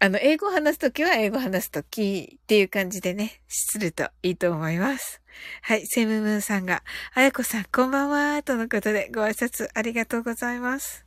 [0.00, 5.20] あの、英語を話すときは英語を話すときっていう感じでね、するといいと思います。
[5.62, 5.86] はい。
[5.86, 6.84] セムムーンさんが、
[7.14, 11.04] あやこさんこんばんは、とのことでご挨拶ありがとうございます。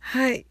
[0.00, 0.46] はい。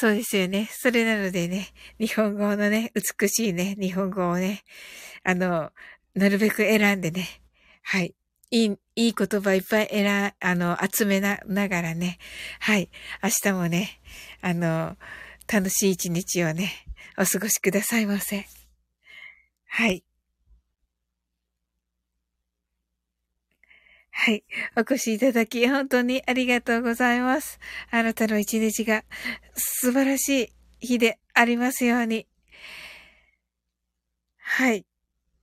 [0.00, 0.66] そうですよね。
[0.72, 1.68] それなのでね、
[1.98, 4.62] 日本語のね、美しいね、日本語をね、
[5.24, 5.72] あの、
[6.14, 7.28] なるべく選んでね、
[7.82, 8.14] はい。
[8.50, 12.16] いい、いい言葉いっぱい選、あの、集めな、ながらね、
[12.60, 12.88] はい。
[13.22, 14.00] 明日もね、
[14.40, 14.96] あの、
[15.52, 16.72] 楽しい一日をね、
[17.18, 18.46] お過ごしくださいませ。
[19.66, 20.02] はい。
[24.22, 24.44] はい。
[24.76, 27.58] お越しいただき、本当にありがとうございます。
[27.90, 29.02] あなたの一日が
[29.54, 32.26] 素晴らしい日でありますように。
[34.36, 34.84] はい。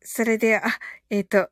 [0.04, 0.80] それでは、あ、
[1.10, 1.49] えっ、ー、と、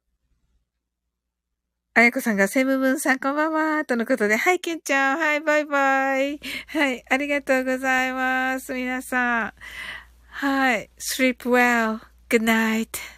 [1.96, 6.40] あやこさんがセムムーンさんこんばんは、とのことで、はい、けんちゃん、はい、バイバイ。
[6.68, 8.72] はい、ありがとうございます。
[8.76, 9.54] 皆さん。
[10.28, 12.02] はい、sleep well.
[12.30, 13.15] Good night.